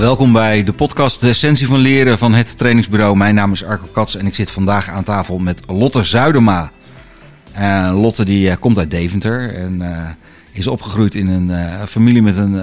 Welkom 0.00 0.32
bij 0.32 0.64
de 0.64 0.72
podcast 0.72 1.20
De 1.20 1.28
Essentie 1.28 1.66
van 1.66 1.78
Leren 1.78 2.18
van 2.18 2.34
het 2.34 2.58
trainingsbureau. 2.58 3.16
Mijn 3.16 3.34
naam 3.34 3.52
is 3.52 3.64
Arco 3.64 3.86
Kats 3.92 4.16
en 4.16 4.26
ik 4.26 4.34
zit 4.34 4.50
vandaag 4.50 4.88
aan 4.88 5.04
tafel 5.04 5.38
met 5.38 5.62
Lotte 5.66 6.04
Zuidema. 6.04 6.70
Uh, 7.58 8.00
Lotte 8.00 8.24
die 8.24 8.48
uh, 8.48 8.56
komt 8.60 8.78
uit 8.78 8.90
Deventer 8.90 9.54
en 9.54 9.80
uh, 9.80 10.08
is 10.52 10.66
opgegroeid 10.66 11.14
in 11.14 11.28
een 11.28 11.86
familie 11.88 12.22
met 12.22 12.36
een, 12.36 12.60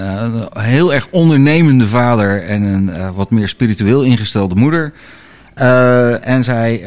heel 0.60 0.94
erg 0.94 1.08
ondernemende 1.12 1.88
vader 1.88 2.44
en 2.44 2.62
een 2.62 3.14
wat 3.14 3.32
meer 3.32 3.48
spiritueel 3.48 4.04
ingestelde 4.04 4.56
moeder. 4.56 4.94
en 6.22 6.44
zij 6.44 6.84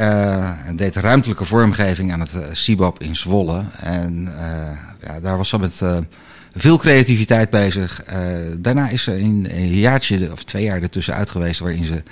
deed 0.75 0.97
ruimtelijke 0.97 1.45
vormgeving 1.45 2.12
aan 2.12 2.20
het 2.20 2.37
CIBAP 2.53 3.03
in 3.03 3.17
Zwolle. 3.17 3.64
En 3.80 4.28
ja, 5.06 5.20
daar 5.20 5.37
was 5.37 5.48
ze 5.48 5.59
met 5.59 5.83
veel 6.55 6.79
creativiteit 6.79 7.51
bezig. 7.51 8.03
Uh, 8.13 8.17
daarna 8.59 8.89
is 8.89 9.03
ze 9.03 9.21
in 9.21 9.49
een 9.51 9.69
jaartje 9.69 10.33
of 10.33 10.45
twee 10.45 10.65
jaar 10.65 10.83
ertussen 10.83 11.15
uit 11.15 11.31
geweest 11.31 11.61
waarin 11.61 11.85
ze 11.85 12.03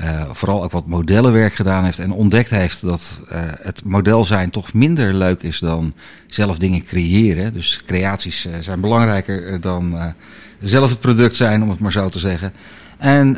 uh, 0.00 0.30
vooral 0.32 0.62
ook 0.62 0.72
wat 0.72 0.86
modellenwerk 0.86 1.54
gedaan 1.54 1.84
heeft 1.84 1.98
en 1.98 2.12
ontdekt 2.12 2.50
heeft 2.50 2.80
dat 2.80 3.20
uh, 3.32 3.38
het 3.60 3.84
model 3.84 4.24
zijn 4.24 4.50
toch 4.50 4.72
minder 4.72 5.14
leuk 5.14 5.42
is 5.42 5.58
dan 5.58 5.94
zelf 6.26 6.58
dingen 6.58 6.84
creëren. 6.84 7.52
Dus 7.52 7.82
creaties 7.84 8.48
zijn 8.60 8.80
belangrijker 8.80 9.60
dan 9.60 10.14
zelf 10.58 10.90
het 10.90 11.00
product 11.00 11.36
zijn, 11.36 11.62
om 11.62 11.70
het 11.70 11.78
maar 11.78 11.92
zo 11.92 12.08
te 12.08 12.18
zeggen. 12.18 12.52
En 12.98 13.36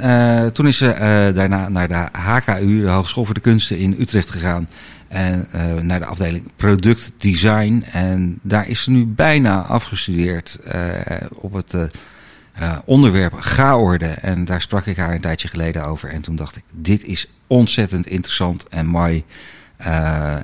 toen 0.53 0.67
is 0.67 0.77
ze 0.77 1.31
daarna 1.35 1.69
naar 1.69 1.89
de 1.89 2.19
HKU, 2.19 2.81
de 2.81 2.89
Hogeschool 2.89 3.25
voor 3.25 3.35
de 3.35 3.41
Kunsten 3.41 3.79
in 3.79 3.97
Utrecht 3.99 4.31
gegaan. 4.31 4.69
En 5.15 5.47
uh, 5.55 5.75
naar 5.75 5.99
de 5.99 6.07
afdeling 6.07 6.51
productdesign. 6.57 7.85
En 7.93 8.39
daar 8.43 8.69
is 8.69 8.83
ze 8.83 8.91
nu 8.91 9.07
bijna 9.07 9.63
afgestudeerd 9.63 10.59
uh, 10.75 10.91
op 11.31 11.53
het 11.53 11.75
uh, 11.75 12.79
onderwerp 12.85 13.33
gaorde. 13.35 14.07
En 14.07 14.45
daar 14.45 14.61
sprak 14.61 14.87
ik 14.87 14.97
haar 14.97 15.15
een 15.15 15.21
tijdje 15.21 15.49
geleden 15.49 15.85
over. 15.85 16.09
En 16.11 16.23
toen 16.23 16.37
dacht 16.37 16.57
ik, 16.57 16.63
dit 16.71 17.05
is 17.05 17.29
ontzettend 17.47 18.07
interessant 18.07 18.69
en 18.69 18.87
mooi. 18.87 19.25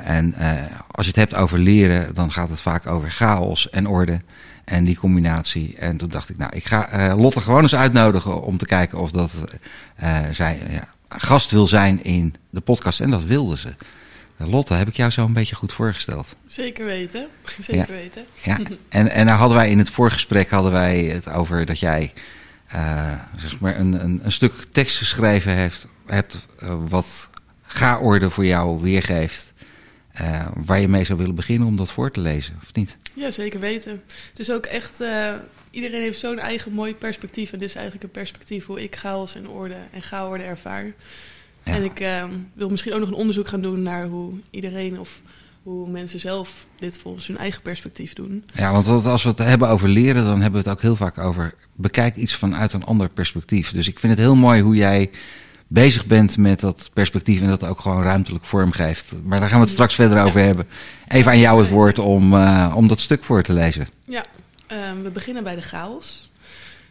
en 0.05 0.35
als 0.91 1.07
je 1.07 1.13
het 1.13 1.31
hebt 1.31 1.35
over 1.35 1.59
leren, 1.59 2.15
dan 2.15 2.33
gaat 2.33 2.49
het 2.49 2.61
vaak 2.61 2.87
over 2.87 3.11
chaos 3.11 3.71
en 3.71 3.87
orde. 3.87 4.21
En 4.65 4.85
die 4.85 4.97
combinatie. 4.97 5.77
En 5.79 5.97
toen 5.97 6.09
dacht 6.09 6.31
ik, 6.31 6.37
nou, 6.37 6.57
ik 6.57 6.67
ga 6.67 7.15
Lotte 7.17 7.41
gewoon 7.41 7.63
eens 7.63 7.75
uitnodigen 7.75 8.43
om 8.43 8.57
te 8.57 8.67
kijken 8.67 8.99
of 8.99 9.11
dat 9.11 9.45
zij 10.31 10.61
ja, 10.71 10.89
gast 11.09 11.51
wil 11.51 11.67
zijn 11.67 12.05
in 12.05 12.35
de 12.51 12.61
podcast. 12.61 13.01
En 13.01 13.11
dat 13.11 13.25
wilde 13.25 13.59
ze. 13.59 13.75
Lotte, 14.47 14.75
heb 14.75 14.89
ik 14.89 14.97
jou 14.97 15.11
zo 15.11 15.25
een 15.25 15.33
beetje 15.33 15.55
goed 15.55 15.73
voorgesteld? 15.73 16.37
Zeker 16.47 16.85
weten, 16.85 17.29
zeker 17.59 17.95
weten. 17.95 18.27
Ja, 18.43 18.59
en, 18.89 19.11
en 19.11 19.27
daar 19.27 19.37
hadden 19.37 19.57
wij 19.57 19.71
in 19.71 19.79
het 19.79 19.91
voorgesprek 19.91 20.51
hadden 20.51 20.73
wij 20.73 21.03
het 21.03 21.29
over 21.29 21.67
dat 21.67 21.79
jij 21.79 22.13
uh, 22.75 23.13
zeg 23.37 23.61
maar 23.61 23.79
een, 23.79 24.05
een, 24.05 24.21
een, 24.23 24.33
stuk 24.33 24.53
tekst 24.71 24.99
geschreven 24.99 25.53
heeft, 25.53 25.87
hebt 26.07 26.47
uh, 26.63 26.75
wat 26.89 27.31
ga-orde 27.63 28.31
voor 28.31 28.45
jou 28.47 28.81
weergeeft. 28.81 29.53
Uh, 30.21 30.47
waar 30.55 30.81
je 30.81 30.89
mee 30.89 31.05
zou 31.05 31.19
willen 31.19 31.35
beginnen 31.35 31.69
om 31.69 31.77
dat 31.77 31.93
voor 31.93 32.11
te 32.11 32.21
lezen, 32.21 32.59
of 32.63 32.75
niet? 32.75 32.97
Ja, 33.15 33.31
zeker 33.31 33.61
weten. 33.61 34.03
Het 34.29 34.39
is 34.39 34.51
ook 34.51 34.67
echt, 34.67 35.03
iedereen 35.71 36.01
heeft 36.01 36.19
zo'n 36.19 36.39
eigen 36.39 36.73
mooi 36.73 36.95
perspectief. 36.95 37.53
En 37.53 37.59
dit 37.59 37.69
is 37.69 37.75
eigenlijk 37.75 38.05
een 38.05 38.11
perspectief 38.11 38.67
hoe 38.67 38.83
ik 38.83 38.97
chaos 38.97 39.35
en 39.35 39.49
orde 39.49 39.77
en 39.93 40.03
ga-orde 40.03 40.45
ervaar. 40.45 40.93
En 41.63 41.85
ik 41.85 42.01
uh, 42.01 42.25
wil 42.53 42.69
misschien 42.69 42.93
ook 42.93 43.01
nog 43.01 43.09
een 43.09 43.15
onderzoek 43.15 43.49
gaan 43.49 43.61
doen 43.61 43.83
naar 43.83 44.07
hoe 44.07 44.33
iedereen 44.51 45.01
of 45.01 45.21
hoe 45.63 45.91
mensen 45.91 46.21
zelf 46.21 46.67
dit 46.77 46.99
volgens 46.99 47.27
hun 47.27 47.39
eigen 47.39 47.63
perspectief 47.63 48.13
doen. 48.13 48.45
Ja, 48.55 48.73
want 48.73 49.07
als 49.07 49.23
we 49.23 49.29
het 49.29 49.39
hebben 49.39 49.69
over 49.69 49.89
leren, 49.89 50.25
dan 50.25 50.41
hebben 50.41 50.63
we 50.63 50.69
het 50.69 50.77
ook 50.77 50.83
heel 50.83 50.97
vaak 50.97 51.19
over 51.19 51.55
bekijk 51.75 52.17
iets 52.17 52.35
vanuit 52.35 52.73
een 52.73 52.85
ander 52.85 53.09
perspectief. 53.09 53.73
Dus 53.73 53.89
ik 53.89 53.99
vind 53.99 54.13
het 54.13 54.23
heel 54.23 54.35
mooi 54.35 54.63
hoe 54.63 54.75
jij 54.75 55.11
bezig 55.67 56.07
bent 56.07 56.37
met 56.37 56.61
dat 56.61 56.91
perspectief 56.93 57.41
en 57.41 57.49
dat 57.49 57.67
ook 57.67 57.81
gewoon 57.81 58.03
ruimtelijk 58.03 58.45
vormgeeft. 58.45 59.13
Maar 59.25 59.41
daar 59.41 59.49
gaan 59.49 59.59
we 59.59 59.65
het 59.65 59.73
straks 59.73 59.95
verder 59.95 60.23
over 60.23 60.41
hebben. 60.41 60.67
Even 61.09 61.33
aan 61.33 61.39
jou 61.39 61.61
het 61.61 61.71
woord 61.71 61.99
om, 61.99 62.35
uh, 62.35 62.73
om 62.77 62.89
dat 62.89 63.01
stuk 63.01 63.25
voor 63.25 63.43
te 63.43 63.53
lezen. 63.53 63.89
Ja, 64.05 64.25
uh, 64.73 64.79
we 65.03 65.11
beginnen 65.11 65.43
bij 65.43 65.55
de 65.55 65.63
chaos. 65.63 66.31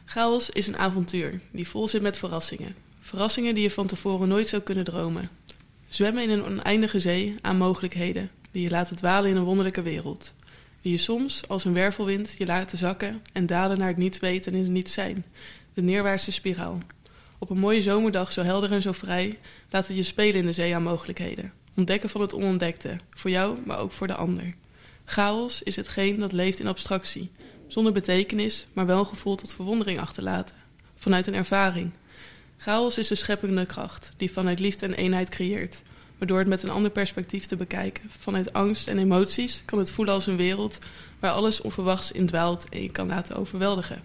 Chaos 0.06 0.50
is 0.50 0.68
een 0.68 0.78
avontuur 0.78 1.40
die 1.52 1.68
vol 1.68 1.88
zit 1.88 2.02
met 2.02 2.18
verrassingen. 2.18 2.76
Verrassingen 3.09 3.53
die 3.53 3.64
je 3.64 3.72
van 3.72 3.88
tevoren 3.88 4.28
nooit 4.28 4.50
zou 4.50 4.62
kunnen 4.62 4.84
dromen. 4.84 5.30
Zwemmen 5.88 6.24
in 6.24 6.30
een 6.30 6.44
oneindige 6.44 7.00
zee 7.00 7.36
aan 7.42 7.58
mogelijkheden, 7.58 8.30
die 8.52 8.64
je 8.64 8.70
laten 8.70 8.96
dwalen 8.96 9.30
in 9.30 9.36
een 9.36 9.44
wonderlijke 9.44 9.81
wereld. 9.81 10.34
Die 10.81 10.92
je 10.92 10.97
soms, 10.97 11.48
als 11.48 11.66
een 11.66 11.74
wervelwind, 11.74 12.36
je 12.38 12.46
laten 12.46 12.78
zakken 12.78 13.22
en 13.34 13.46
dalen 13.46 13.78
naar 13.78 13.88
het 13.88 13.98
niets 13.98 14.19
weten 14.19 14.53
en 14.53 14.59
het 14.59 14.69
niets 14.69 14.94
zijn. 14.94 15.25
De 15.74 15.81
neerwaartse 15.81 16.31
spiraal. 16.31 16.81
Op 17.38 17.50
een 17.50 17.58
mooie 17.58 17.81
zomerdag, 17.81 18.31
zo 18.31 18.42
helder 18.42 18.72
en 18.72 18.81
zo 18.81 18.92
vrij, 18.92 19.40
laat 19.69 19.88
het 19.88 19.98
je 19.98 20.03
spelen 20.03 20.40
in 20.40 20.46
de 20.46 20.52
zee 20.52 20.75
aan 20.75 20.84
mogelijkheden. 20.84 21.53
Ontdekken 21.75 22.09
van 22.09 22.22
het 22.22 22.34
onontdekte, 22.34 23.00
voor 23.09 23.30
jou, 23.30 23.58
maar 23.66 23.80
ook 23.80 23.92
voor 23.92 24.08
de 24.08 24.16
ander. 24.16 24.56
Chaos 25.06 25.64
is 25.64 25.75
hetgeen 25.75 26.19
dat 26.19 26.31
leeft 26.31 26.59
in 26.59 26.68
abstractie, 26.68 27.31
zonder 27.68 27.92
betekenis, 27.92 28.68
maar 28.74 28.86
wel 28.86 29.00
een 29.00 29.06
gevoel 29.06 29.36
tot 29.36 29.53
verwondering 29.53 30.00
achterlaten. 30.00 30.56
Vanuit 30.96 31.28
een 31.28 31.36
ervaring, 31.36 31.92
Chaos 32.62 32.97
is 32.97 33.08
de 33.08 33.16
scheppende 33.16 33.66
kracht 33.66 34.14
die 34.18 34.31
vanuit 34.31 34.59
liefde 34.59 34.86
en 34.86 34.94
eenheid 34.94 35.30
creëert. 35.30 35.84
Maar 36.18 36.28
door 36.28 36.40
het 36.40 36.47
met 36.47 36.64
een 36.64 36.70
ander 36.70 36.92
perspectief 36.92 37.46
te 37.46 37.56
bekijken, 37.56 38.09
vanuit 38.18 38.53
angst 38.53 38.88
en 38.88 38.97
emoties, 38.97 39.62
kan 39.66 39.80
het 39.80 39.92
voelen 39.92 40.14
als 40.14 40.28
een 40.28 40.38
wereld 40.38 40.80
waar 41.19 41.31
alles 41.31 41.62
onverwachts 41.62 42.12
in 42.12 42.25
dwaalt 42.25 42.69
en 42.69 42.81
je 42.81 42.92
kan 42.92 43.08
laten 43.08 43.36
overweldigen. 43.36 44.03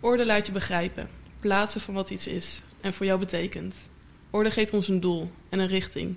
Orde 0.00 0.26
laat 0.26 0.46
je 0.46 0.52
begrijpen, 0.52 1.08
plaatsen 1.40 1.80
van 1.80 1.94
wat 1.94 2.10
iets 2.10 2.26
is 2.26 2.62
en 2.80 2.92
voor 2.92 3.06
jou 3.06 3.18
betekent. 3.18 3.74
Orde 4.30 4.50
geeft 4.50 4.72
ons 4.72 4.88
een 4.88 5.00
doel 5.00 5.30
en 5.48 5.58
een 5.58 5.68
richting. 5.68 6.16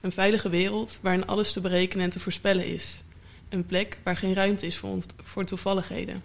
Een 0.00 0.12
veilige 0.12 0.48
wereld 0.48 0.98
waarin 1.00 1.26
alles 1.26 1.52
te 1.52 1.60
berekenen 1.60 2.04
en 2.04 2.10
te 2.10 2.20
voorspellen 2.20 2.66
is. 2.66 3.02
Een 3.48 3.66
plek 3.66 3.98
waar 4.02 4.16
geen 4.16 4.34
ruimte 4.34 4.66
is 4.66 4.76
voor, 4.76 4.98
voor 5.22 5.44
toevalligheden. 5.44 6.22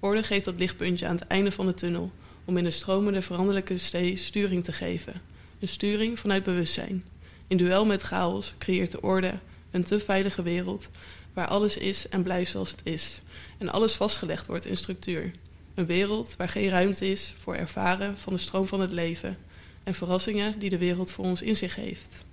Orde 0.00 0.22
geeft 0.22 0.44
dat 0.44 0.58
lichtpuntje 0.58 1.06
aan 1.06 1.16
het 1.16 1.26
einde 1.26 1.52
van 1.52 1.66
de 1.66 1.74
tunnel 1.74 2.12
om 2.44 2.56
in 2.56 2.64
de 2.64 2.70
stromende 2.70 3.22
veranderlijke 3.22 3.76
stee 3.76 4.16
sturing 4.16 4.64
te 4.64 4.72
geven. 4.72 5.20
Een 5.60 5.68
sturing 5.68 6.18
vanuit 6.18 6.42
bewustzijn. 6.42 7.04
In 7.46 7.56
duel 7.56 7.86
met 7.86 8.02
chaos 8.02 8.54
creëert 8.58 8.90
de 8.90 9.02
orde 9.02 9.38
een 9.70 9.84
te 9.84 10.00
veilige 10.00 10.42
wereld 10.42 10.88
waar 11.32 11.46
alles 11.46 11.76
is 11.76 12.08
en 12.08 12.22
blijft 12.22 12.50
zoals 12.50 12.70
het 12.70 12.80
is. 12.82 13.22
En 13.58 13.68
alles 13.68 13.94
vastgelegd 13.94 14.46
wordt 14.46 14.66
in 14.66 14.76
structuur. 14.76 15.30
Een 15.74 15.86
wereld 15.86 16.34
waar 16.36 16.48
geen 16.48 16.68
ruimte 16.68 17.10
is 17.10 17.34
voor 17.42 17.54
ervaren 17.54 18.18
van 18.18 18.32
de 18.32 18.38
stroom 18.38 18.66
van 18.66 18.80
het 18.80 18.92
leven 18.92 19.38
en 19.84 19.94
verrassingen 19.94 20.58
die 20.58 20.70
de 20.70 20.78
wereld 20.78 21.10
voor 21.10 21.24
ons 21.24 21.42
in 21.42 21.56
zich 21.56 21.74
heeft. 21.74 22.24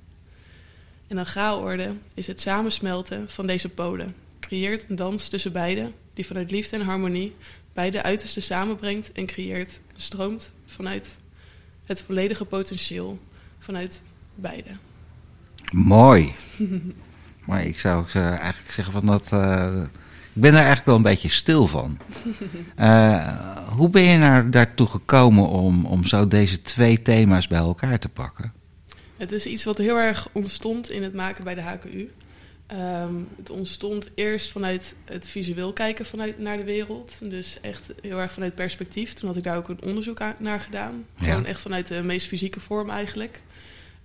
En 1.07 1.18
een 1.18 1.25
ga-orde 1.25 1.94
is 2.13 2.28
het 2.28 2.41
samensmelten 2.41 3.29
van 3.29 3.47
deze 3.47 3.69
polen. 3.69 4.16
Creëert 4.39 4.85
een 4.89 4.95
dans 4.95 5.28
tussen 5.28 5.51
beiden 5.51 5.94
die 6.13 6.25
vanuit 6.25 6.51
liefde 6.51 6.75
en 6.75 6.85
harmonie 6.85 7.35
beide 7.78 8.04
uitersten 8.04 8.42
samenbrengt 8.42 9.12
en 9.12 9.26
creëert, 9.26 9.80
stroomt 9.96 10.54
vanuit 10.66 11.18
het 11.86 12.02
volledige 12.02 12.46
potentieel 12.46 13.20
vanuit 13.60 14.02
beide. 14.36 14.70
Mooi. 15.72 16.36
maar 17.48 17.66
ik 17.66 17.80
zou 17.80 18.06
eigenlijk 18.14 18.72
zeggen 18.72 18.94
van 18.94 19.06
dat. 19.06 19.32
Uh, 19.34 19.82
ik 20.34 20.42
ben 20.42 20.52
daar 20.52 20.66
eigenlijk 20.66 20.86
wel 20.86 20.96
een 20.96 21.02
beetje 21.02 21.30
stil 21.30 21.68
van. 21.68 21.98
Uh, 22.80 23.68
hoe 23.78 23.90
ben 23.90 24.04
je 24.04 24.18
naar, 24.18 24.51
daartoe 24.51 24.88
gekomen 24.88 25.48
om, 25.48 25.86
om 25.86 26.06
zo 26.06 26.28
deze 26.28 26.60
twee 26.60 27.01
thema's 27.01 27.48
bij 27.48 27.60
elkaar 27.60 28.00
te 28.00 28.10
pakken? 28.10 28.54
Het 29.18 29.31
is 29.31 29.46
iets 29.46 29.63
wat 29.63 29.78
heel 29.78 29.98
erg 29.98 30.30
ontstond 30.31 30.92
in 30.92 31.04
het 31.04 31.13
maken 31.13 31.44
bij 31.44 31.56
de 31.56 31.62
HKU. 31.62 32.10
Um, 32.72 33.28
het 33.38 33.50
ontstond 33.50 34.10
eerst 34.16 34.52
vanuit 34.52 34.96
het 35.06 35.28
visueel 35.28 35.74
kijken 35.74 36.06
vanuit, 36.06 36.40
naar 36.40 36.58
de 36.58 36.64
wereld. 36.64 37.19
Dus 37.30 37.58
echt 37.62 37.90
heel 38.02 38.19
erg 38.19 38.31
vanuit 38.31 38.56
perspectief. 38.56 39.14
Toen 39.14 39.28
had 39.28 39.38
ik 39.38 39.44
daar 39.44 39.58
ook 39.58 39.69
een 39.69 39.81
onderzoek 39.84 40.19
naar 40.40 40.60
gedaan. 40.60 41.06
Gewoon 41.16 41.46
echt 41.46 41.62
vanuit 41.62 41.88
de 41.88 42.04
meest 42.04 42.28
fysieke 42.28 42.60
vorm 42.60 42.90
eigenlijk. 42.90 43.42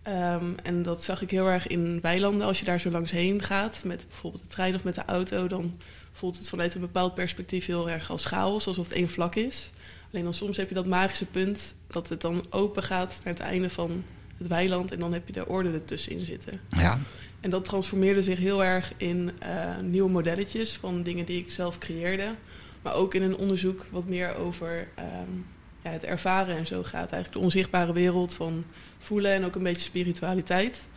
Um, 0.09 0.55
en 0.62 0.82
dat 0.82 1.03
zag 1.03 1.23
ik 1.23 1.31
heel 1.31 1.47
erg 1.47 1.67
in 1.67 1.99
weilanden. 2.00 2.47
Als 2.47 2.59
je 2.59 2.64
daar 2.64 2.81
zo 2.81 2.91
langs 2.91 3.11
heen 3.11 3.43
gaat, 3.43 3.82
met 3.85 4.06
bijvoorbeeld 4.09 4.43
de 4.43 4.49
trein 4.49 4.75
of 4.75 4.85
met 4.85 4.94
de 4.94 5.05
auto... 5.05 5.47
dan 5.47 5.79
voelt 6.12 6.38
het 6.38 6.49
vanuit 6.49 6.75
een 6.75 6.81
bepaald 6.81 7.15
perspectief 7.15 7.67
heel 7.67 7.91
erg 7.91 8.11
als 8.11 8.25
chaos, 8.25 8.67
alsof 8.67 8.88
het 8.88 8.97
één 8.97 9.08
vlak 9.08 9.35
is. 9.35 9.73
Alleen 10.12 10.25
dan 10.25 10.35
soms 10.35 10.56
heb 10.56 10.69
je 10.69 10.75
dat 10.75 10.87
magische 10.87 11.26
punt 11.26 11.75
dat 11.87 12.08
het 12.08 12.20
dan 12.20 12.47
open 12.50 12.82
gaat 12.82 13.20
naar 13.25 13.32
het 13.32 13.43
einde 13.43 13.70
van 13.70 14.05
het 14.37 14.47
weiland... 14.47 14.93
en 14.93 14.99
dan 14.99 15.12
heb 15.12 15.26
je 15.26 15.32
de 15.32 15.47
orde 15.49 15.73
ertussenin 15.73 16.25
zitten. 16.25 16.61
Ja. 16.69 16.99
En 17.43 17.50
dat 17.50 17.65
transformeerde 17.65 18.23
zich 18.23 18.39
heel 18.39 18.65
erg 18.65 18.93
in 18.97 19.31
uh, 19.43 19.79
nieuwe 19.81 20.11
modelletjes 20.11 20.73
van 20.73 21.03
dingen 21.03 21.25
die 21.25 21.39
ik 21.39 21.50
zelf 21.50 21.79
creëerde. 21.79 22.35
Maar 22.83 22.94
ook 22.94 23.15
in 23.15 23.23
een 23.23 23.37
onderzoek 23.37 23.87
wat 23.91 24.06
meer 24.06 24.37
over 24.37 24.89
um, 24.99 25.47
ja, 25.83 25.91
het 25.91 26.05
ervaren 26.05 26.56
en 26.56 26.67
zo 26.67 26.83
gaat. 26.83 27.12
Eigenlijk 27.12 27.33
de 27.33 27.39
onzichtbare 27.39 27.93
wereld 27.93 28.35
van 28.35 28.65
voelen 28.99 29.33
en 29.33 29.44
ook 29.44 29.55
een 29.55 29.62
beetje 29.62 29.83
spiritualiteit. 29.83 30.89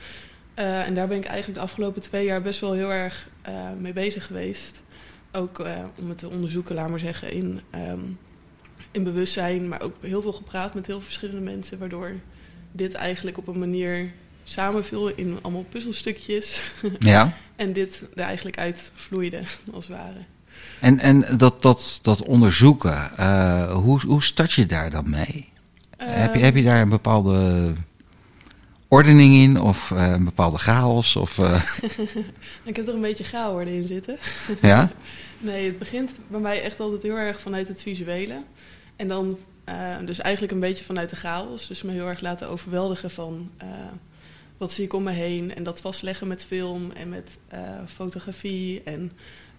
Uh, 0.55 0.87
en 0.87 0.93
daar 0.93 1.07
ben 1.07 1.17
ik 1.17 1.25
eigenlijk 1.25 1.57
de 1.57 1.65
afgelopen 1.65 2.01
twee 2.01 2.25
jaar 2.25 2.41
best 2.41 2.59
wel 2.59 2.73
heel 2.73 2.91
erg 2.91 3.27
uh, 3.47 3.69
mee 3.79 3.93
bezig 3.93 4.25
geweest. 4.25 4.81
Ook 5.31 5.65
om 5.95 6.09
het 6.09 6.17
te 6.17 6.29
onderzoeken, 6.29 6.75
laat 6.75 6.89
maar 6.89 6.99
zeggen, 6.99 7.31
in 7.31 7.61
um, 7.75 8.17
in 8.95 9.03
bewustzijn, 9.03 9.67
maar 9.67 9.81
ook 9.81 9.95
heel 10.01 10.21
veel 10.21 10.33
gepraat 10.33 10.73
met 10.73 10.87
heel 10.87 11.01
verschillende 11.01 11.41
mensen, 11.41 11.79
waardoor 11.79 12.11
dit 12.71 12.93
eigenlijk 12.93 13.37
op 13.37 13.47
een 13.47 13.59
manier 13.59 14.11
samenviel 14.45 15.07
in 15.07 15.39
allemaal 15.41 15.65
puzzelstukjes. 15.69 16.61
Ja. 16.99 17.37
en 17.55 17.73
dit 17.73 18.05
er 18.13 18.23
eigenlijk 18.23 18.57
uit 18.57 18.91
vloeide, 18.95 19.43
als 19.73 19.87
het 19.87 19.97
ware. 19.97 20.19
En, 20.79 20.99
en 20.99 21.37
dat, 21.37 21.61
dat, 21.61 21.99
dat 22.01 22.23
onderzoeken, 22.23 23.11
uh, 23.19 23.71
hoe, 23.71 24.01
hoe 24.05 24.23
start 24.23 24.51
je 24.51 24.65
daar 24.65 24.89
dan 24.91 25.09
mee? 25.09 25.49
heb, 25.97 26.33
je, 26.33 26.39
heb 26.39 26.55
je 26.55 26.63
daar 26.63 26.81
een 26.81 26.89
bepaalde 26.89 27.73
ordening 28.87 29.35
in 29.35 29.61
of 29.61 29.89
uh, 29.89 30.11
een 30.11 30.23
bepaalde 30.23 30.57
chaos? 30.57 31.15
Of, 31.15 31.37
ik 32.63 32.75
heb 32.75 32.87
er 32.87 32.93
een 32.93 33.01
beetje 33.01 33.23
chaos 33.23 33.67
in 33.67 33.87
zitten. 33.87 34.17
ja? 34.61 34.89
nee, 35.37 35.65
het 35.65 35.79
begint 35.79 36.15
bij 36.27 36.39
mij 36.39 36.61
echt 36.61 36.79
altijd 36.79 37.03
heel 37.03 37.15
erg 37.15 37.39
vanuit 37.39 37.67
het 37.67 37.81
visuele. 37.81 38.41
En 38.95 39.07
dan 39.07 39.37
dus 40.05 40.19
eigenlijk 40.19 40.53
een 40.53 40.59
beetje 40.59 40.85
vanuit 40.85 41.09
de 41.09 41.15
chaos. 41.15 41.67
Dus 41.67 41.81
me 41.81 41.91
heel 41.91 42.07
erg 42.07 42.21
laten 42.21 42.49
overweldigen 42.49 43.11
van 43.11 43.49
wat 44.57 44.71
zie 44.71 44.85
ik 44.85 44.93
om 44.93 45.03
me 45.03 45.11
heen. 45.11 45.55
En 45.55 45.63
dat 45.63 45.81
vastleggen 45.81 46.27
met 46.27 46.45
film 46.45 46.91
en 46.91 47.09
met 47.09 47.37
fotografie 47.87 48.83
en 48.83 49.11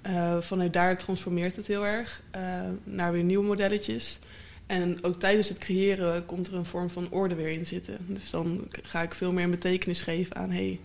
uh, 0.06 0.36
vanuit 0.40 0.72
daar 0.72 0.98
transformeert 0.98 1.56
het 1.56 1.66
heel 1.66 1.86
erg 1.86 2.22
uh, 2.36 2.40
naar 2.84 3.12
weer 3.12 3.22
nieuwe 3.22 3.46
modelletjes. 3.46 4.18
En 4.66 5.04
ook 5.04 5.18
tijdens 5.18 5.48
het 5.48 5.58
creëren 5.58 6.26
komt 6.26 6.46
er 6.46 6.54
een 6.54 6.64
vorm 6.64 6.90
van 6.90 7.10
orde 7.10 7.34
weer 7.34 7.50
in 7.50 7.66
zitten. 7.66 7.98
Dus 8.06 8.30
dan 8.30 8.68
ga 8.82 9.02
ik 9.02 9.14
veel 9.14 9.32
meer 9.32 9.44
een 9.44 9.50
betekenis 9.50 10.02
geven 10.02 10.36
aan... 10.36 10.50
hey, 10.50 10.80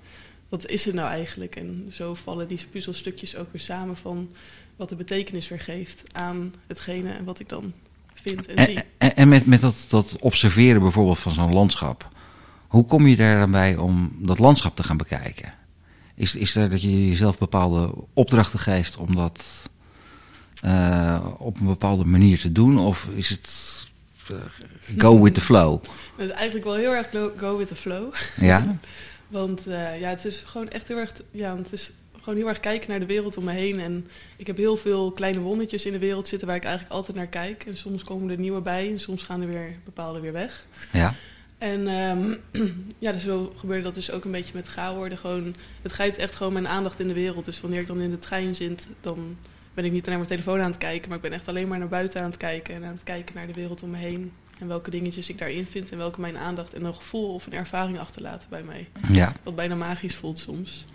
wat 0.50 0.68
is 0.68 0.86
het 0.86 0.94
nou 0.94 1.10
eigenlijk? 1.10 1.56
En 1.56 1.88
zo 1.92 2.14
vallen 2.14 2.48
die 2.48 2.60
puzzelstukjes 2.72 3.36
ook 3.36 3.52
weer 3.52 3.62
samen 3.62 3.98
van... 3.98 4.30
wat 4.76 4.90
de 4.90 4.96
betekenis 4.96 5.48
weer 5.48 5.60
geeft 5.60 6.04
aan 6.14 6.54
hetgene 6.68 7.12
en 7.12 7.24
wat 7.26 7.40
ik 7.40 7.50
dan 7.50 7.74
vind 8.14 8.48
en, 8.48 8.56
en 8.56 8.66
zie. 8.66 8.80
En, 8.98 9.16
en 9.16 9.30
met, 9.30 9.46
met 9.46 9.62
dat, 9.62 9.86
dat 9.90 10.18
observeren 10.20 10.82
bijvoorbeeld 10.82 11.20
van 11.20 11.32
zo'n 11.32 11.54
landschap... 11.54 12.10
hoe 12.72 12.86
kom 12.86 13.08
je 13.08 13.16
daar 13.16 13.40
dan 13.40 13.52
bij 13.52 13.76
om 13.76 14.16
dat 14.20 14.40
landschap 14.40 14.76
te 14.76 14.84
gaan 14.84 14.98
bekijken? 14.98 15.54
Is, 16.16 16.36
is 16.36 16.56
er 16.56 16.70
dat 16.70 16.82
je 16.82 17.10
jezelf 17.10 17.38
bepaalde 17.38 17.94
opdrachten 18.14 18.60
geeft 18.60 18.98
om 18.98 19.16
dat 19.16 19.70
uh, 20.66 21.26
op 21.38 21.60
een 21.60 21.66
bepaalde 21.66 22.06
manier 22.06 22.40
te 22.40 22.52
doen? 22.52 22.78
Of 22.78 23.08
is 23.16 23.30
het 23.30 23.88
uh, 24.32 24.38
go 24.98 25.22
with 25.22 25.34
the 25.34 25.42
flow? 25.42 25.84
Het 26.16 26.30
is 26.30 26.36
eigenlijk 26.36 26.66
wel 26.66 26.76
heel 26.76 26.92
erg 26.92 27.10
go 27.38 27.58
with 27.58 27.68
the 27.68 27.76
flow. 27.76 28.14
Ja? 28.40 28.78
Want 29.28 29.68
uh, 29.68 30.00
ja, 30.00 30.10
het 30.10 30.26
is 30.26 30.44
gewoon 30.46 30.70
echt 30.70 30.88
heel 30.88 30.98
erg... 30.98 31.12
Ja, 31.32 31.58
het 31.58 31.72
is 31.72 31.92
gewoon 32.22 32.36
heel 32.36 32.48
erg 32.48 32.60
kijken 32.60 32.90
naar 32.90 33.00
de 33.00 33.06
wereld 33.06 33.38
om 33.38 33.44
me 33.44 33.52
heen. 33.52 33.80
En 33.80 34.08
ik 34.38 34.48
heb 34.48 34.58
heel 34.58 34.78
veel 34.78 35.12
kleine 35.12 35.40
wondetjes 35.40 35.86
in 35.86 35.92
de 35.92 36.00
wereld 36.00 36.28
zitten 36.28 36.48
waar 36.48 36.58
ik 36.58 36.64
eigenlijk 36.64 36.94
altijd 36.94 37.18
naar 37.18 37.28
kijk. 37.28 37.64
En 37.66 37.78
soms 37.78 38.04
komen 38.04 38.30
er 38.30 38.40
nieuwe 38.40 38.62
bij 38.62 38.92
en 38.92 39.00
soms 39.00 39.24
gaan 39.24 39.42
er 39.42 39.48
weer 39.48 39.76
bepaalde 39.86 40.20
weer 40.20 40.34
weg. 40.34 40.66
Ja. 40.92 41.14
En 41.62 41.88
um, 41.88 42.38
ja, 43.00 43.12
dus 43.12 43.24
zo 43.24 43.54
gebeurde 43.58 43.84
dat 43.84 43.96
dus 43.96 44.12
ook 44.12 44.26
een 44.26 44.32
beetje 44.32 44.54
met 44.54 44.68
gauw 44.68 44.96
worden. 44.96 45.18
Gewoon, 45.18 45.56
het 45.82 45.92
grijpt 45.92 46.18
echt 46.18 46.36
gewoon 46.36 46.54
mijn 46.54 46.68
aandacht 46.68 47.00
in 47.00 47.08
de 47.08 47.14
wereld. 47.14 47.46
Dus 47.46 47.62
wanneer 47.62 47.80
ik 47.80 47.88
dan 47.88 48.02
in 48.02 48.10
de 48.10 48.20
trein 48.20 48.56
zit, 48.56 48.88
dan 49.02 49.38
ben 49.74 49.86
ik 49.86 49.92
niet 49.92 50.06
naar 50.06 50.16
mijn 50.16 50.28
telefoon 50.28 50.62
aan 50.62 50.70
het 50.72 50.78
kijken, 50.78 51.08
maar 51.08 51.18
ik 51.18 51.24
ben 51.24 51.34
echt 51.34 51.48
alleen 51.48 51.68
maar 51.68 51.80
naar 51.80 51.88
buiten 51.88 52.22
aan 52.22 52.30
het 52.30 52.38
kijken 52.38 52.76
en 52.76 52.86
aan 52.86 52.94
het 52.94 53.04
kijken 53.04 53.36
naar 53.36 53.48
de 53.48 53.54
wereld 53.54 53.84
om 53.84 53.90
me 53.90 53.98
heen. 53.98 54.32
En 54.60 54.68
welke 54.68 54.90
dingetjes 54.90 55.30
ik 55.30 55.38
daarin 55.38 55.68
vind 55.68 55.92
en 55.92 55.98
welke 55.98 56.22
mijn 56.22 56.38
aandacht 56.38 56.74
en 56.74 56.84
een 56.84 56.96
gevoel 56.96 57.34
of 57.34 57.46
een 57.46 57.54
ervaring 57.54 58.00
achterlaten 58.00 58.50
bij 58.50 58.64
mij. 58.64 58.90
Ja. 59.08 59.34
Wat 59.44 59.56
bijna 59.56 59.76
magisch 59.76 60.16
voelt 60.16 60.40
soms. 60.40 60.86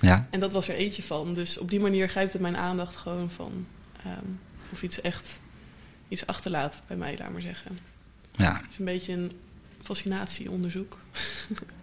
Ja. 0.00 0.26
En 0.30 0.40
dat 0.40 0.52
was 0.52 0.68
er 0.68 0.74
eentje 0.74 1.02
van. 1.02 1.34
Dus 1.34 1.58
op 1.58 1.70
die 1.70 1.80
manier 1.80 2.08
grijpt 2.08 2.32
het 2.32 2.42
mijn 2.42 2.56
aandacht 2.56 2.96
gewoon 2.96 3.30
van 3.30 3.66
um, 4.06 4.40
of 4.72 4.82
iets 4.82 5.00
echt 5.00 5.40
iets 6.08 6.26
achterlaat 6.26 6.82
bij 6.86 6.96
mij, 6.96 7.16
laat 7.18 7.32
maar 7.32 7.42
zeggen. 7.42 7.78
Ja. 8.32 8.62
Dus 8.68 8.78
een 8.78 8.84
beetje 8.84 9.12
een 9.12 9.32
fascinatieonderzoek. 9.82 10.98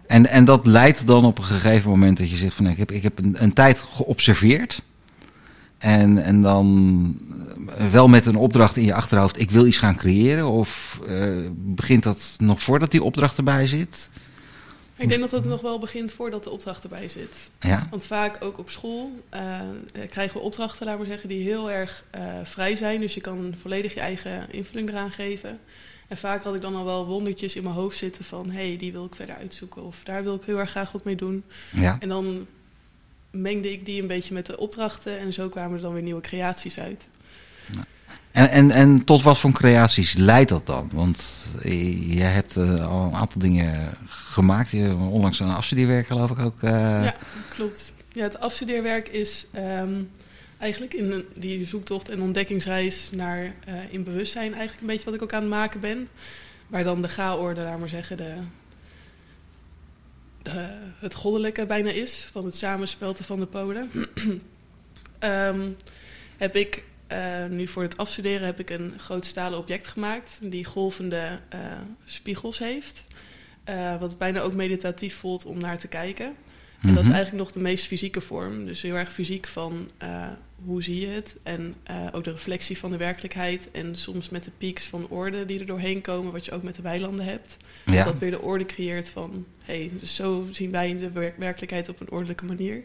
En, 0.06 0.26
en 0.26 0.44
dat 0.44 0.66
leidt 0.66 1.06
dan 1.06 1.24
op 1.24 1.38
een 1.38 1.44
gegeven 1.44 1.90
moment 1.90 2.18
dat 2.18 2.30
je 2.30 2.36
zegt 2.36 2.54
van 2.54 2.66
ik 2.66 2.76
heb, 2.76 2.90
ik 2.90 3.02
heb 3.02 3.18
een, 3.18 3.42
een 3.42 3.52
tijd 3.52 3.78
geobserveerd. 3.78 4.82
En, 5.78 6.22
en 6.22 6.40
dan 6.40 7.16
wel 7.90 8.08
met 8.08 8.26
een 8.26 8.36
opdracht 8.36 8.76
in 8.76 8.84
je 8.84 8.94
achterhoofd, 8.94 9.40
ik 9.40 9.50
wil 9.50 9.66
iets 9.66 9.78
gaan 9.78 9.96
creëren? 9.96 10.46
Of 10.46 11.00
uh, 11.08 11.50
begint 11.54 12.02
dat 12.02 12.34
nog 12.38 12.62
voordat 12.62 12.90
die 12.90 13.02
opdracht 13.02 13.36
erbij 13.36 13.66
zit? 13.66 14.10
Ik 14.96 15.08
denk 15.08 15.20
dat 15.20 15.30
het 15.30 15.44
nog 15.44 15.60
wel 15.60 15.78
begint 15.78 16.12
voordat 16.12 16.44
de 16.44 16.50
opdracht 16.50 16.82
erbij 16.82 17.08
zit. 17.08 17.50
Ja. 17.60 17.86
Want 17.90 18.06
vaak 18.06 18.44
ook 18.44 18.58
op 18.58 18.70
school 18.70 19.12
uh, 19.34 19.40
krijgen 20.08 20.36
we 20.36 20.42
opdrachten, 20.42 20.86
laten 20.86 21.00
we 21.00 21.06
zeggen, 21.06 21.28
die 21.28 21.42
heel 21.42 21.70
erg 21.70 22.04
uh, 22.14 22.22
vrij 22.42 22.76
zijn. 22.76 23.00
Dus 23.00 23.14
je 23.14 23.20
kan 23.20 23.54
volledig 23.60 23.94
je 23.94 24.00
eigen 24.00 24.52
invulling 24.52 24.88
eraan 24.88 25.10
geven. 25.10 25.58
En 26.08 26.16
vaak 26.16 26.44
had 26.44 26.54
ik 26.54 26.60
dan 26.60 26.76
al 26.76 26.84
wel 26.84 27.06
wondertjes 27.06 27.56
in 27.56 27.62
mijn 27.62 27.74
hoofd 27.74 27.96
zitten 27.96 28.24
van... 28.24 28.50
hé, 28.50 28.68
hey, 28.68 28.76
die 28.76 28.92
wil 28.92 29.04
ik 29.04 29.14
verder 29.14 29.36
uitzoeken 29.36 29.84
of 29.84 30.00
daar 30.04 30.22
wil 30.22 30.34
ik 30.34 30.42
heel 30.44 30.58
erg 30.58 30.70
graag 30.70 30.92
wat 30.92 31.04
mee 31.04 31.16
doen. 31.16 31.44
Ja. 31.72 31.96
En 32.00 32.08
dan 32.08 32.46
mengde 33.30 33.72
ik 33.72 33.84
die 33.84 34.00
een 34.00 34.08
beetje 34.08 34.34
met 34.34 34.46
de 34.46 34.58
opdrachten... 34.58 35.18
en 35.18 35.32
zo 35.32 35.48
kwamen 35.48 35.76
er 35.76 35.82
dan 35.82 35.92
weer 35.92 36.02
nieuwe 36.02 36.20
creaties 36.20 36.80
uit. 36.80 37.10
Ja. 37.72 37.84
En, 38.30 38.50
en, 38.50 38.70
en 38.70 39.04
tot 39.04 39.22
wat 39.22 39.38
voor 39.38 39.52
creaties 39.52 40.12
leidt 40.12 40.48
dat 40.48 40.66
dan? 40.66 40.90
Want 40.92 41.48
je 42.10 42.22
hebt 42.22 42.56
uh, 42.56 42.88
al 42.88 43.04
een 43.04 43.14
aantal 43.14 43.40
dingen 43.40 43.94
gemaakt. 44.06 44.70
Je 44.70 44.94
onlangs 44.94 45.40
een 45.40 45.48
afstudeerwerk 45.48 46.06
geloof 46.06 46.30
ik 46.30 46.38
ook. 46.38 46.62
Uh... 46.62 46.70
Ja, 47.04 47.14
klopt. 47.48 47.92
Ja, 48.12 48.22
het 48.22 48.40
afstudeerwerk 48.40 49.08
is... 49.08 49.46
Um, 49.56 50.10
eigenlijk 50.58 50.94
in 50.94 51.12
een, 51.12 51.26
die 51.34 51.66
zoektocht 51.66 52.08
en 52.08 52.22
ontdekkingsreis 52.22 53.10
naar 53.10 53.54
uh, 53.68 53.92
in 53.92 54.04
bewustzijn 54.04 54.52
eigenlijk 54.52 54.80
een 54.80 54.86
beetje 54.86 55.04
wat 55.04 55.14
ik 55.14 55.22
ook 55.22 55.32
aan 55.32 55.40
het 55.40 55.50
maken 55.50 55.80
ben. 55.80 56.08
Waar 56.66 56.84
dan 56.84 57.02
de 57.02 57.08
ga-orde, 57.08 57.60
laat 57.60 57.78
maar 57.78 57.88
zeggen, 57.88 58.16
de, 58.16 58.34
de, 60.42 60.78
het 60.98 61.14
goddelijke 61.14 61.66
bijna 61.66 61.90
is, 61.90 62.28
van 62.32 62.44
het 62.44 62.56
samenspelten 62.56 63.24
van 63.24 63.38
de 63.38 63.46
polen. 63.46 63.90
um, 65.20 65.76
heb 66.36 66.56
ik 66.56 66.82
uh, 67.12 67.46
nu 67.46 67.66
voor 67.66 67.82
het 67.82 67.96
afstuderen 67.96 68.46
heb 68.46 68.58
ik 68.60 68.70
een 68.70 68.94
groot 68.96 69.26
stalen 69.26 69.58
object 69.58 69.86
gemaakt 69.86 70.38
die 70.42 70.64
golvende 70.64 71.40
uh, 71.54 71.72
spiegels 72.04 72.58
heeft. 72.58 73.04
wat 73.98 74.18
bijna 74.18 74.40
ook 74.40 74.54
meditatief 74.54 75.16
voelt 75.16 75.44
om 75.44 75.58
naar 75.58 75.78
te 75.78 75.88
kijken. 75.88 76.34
En 76.80 76.94
dat 76.94 77.04
is 77.04 77.10
eigenlijk 77.10 77.44
nog 77.44 77.52
de 77.52 77.60
meest 77.60 77.86
fysieke 77.86 78.20
vorm. 78.20 78.64
Dus 78.64 78.82
heel 78.82 78.94
erg 78.94 79.12
fysiek 79.12 79.46
van 79.46 79.90
uh, 80.02 80.28
hoe 80.64 80.82
zie 80.82 81.00
je 81.00 81.06
het. 81.06 81.36
En 81.42 81.74
uh, 81.90 82.06
ook 82.12 82.24
de 82.24 82.30
reflectie 82.30 82.78
van 82.78 82.90
de 82.90 82.96
werkelijkheid. 82.96 83.70
En 83.70 83.96
soms 83.96 84.28
met 84.28 84.44
de 84.44 84.50
pieks 84.58 84.84
van 84.84 85.08
orde 85.08 85.44
die 85.44 85.60
er 85.60 85.66
doorheen 85.66 86.00
komen. 86.00 86.32
Wat 86.32 86.44
je 86.44 86.52
ook 86.52 86.62
met 86.62 86.74
de 86.74 86.82
weilanden 86.82 87.24
hebt. 87.24 87.56
Ja. 87.86 87.92
Dat 87.92 88.04
dat 88.04 88.18
weer 88.18 88.30
de 88.30 88.40
orde 88.40 88.64
creëert 88.64 89.08
van... 89.08 89.46
hé, 89.62 89.78
hey, 89.78 89.90
dus 90.00 90.14
zo 90.14 90.46
zien 90.50 90.70
wij 90.70 90.98
de 90.98 91.10
wer 91.10 91.34
werkelijkheid 91.36 91.88
op 91.88 92.00
een 92.00 92.10
ordelijke 92.10 92.44
manier. 92.44 92.84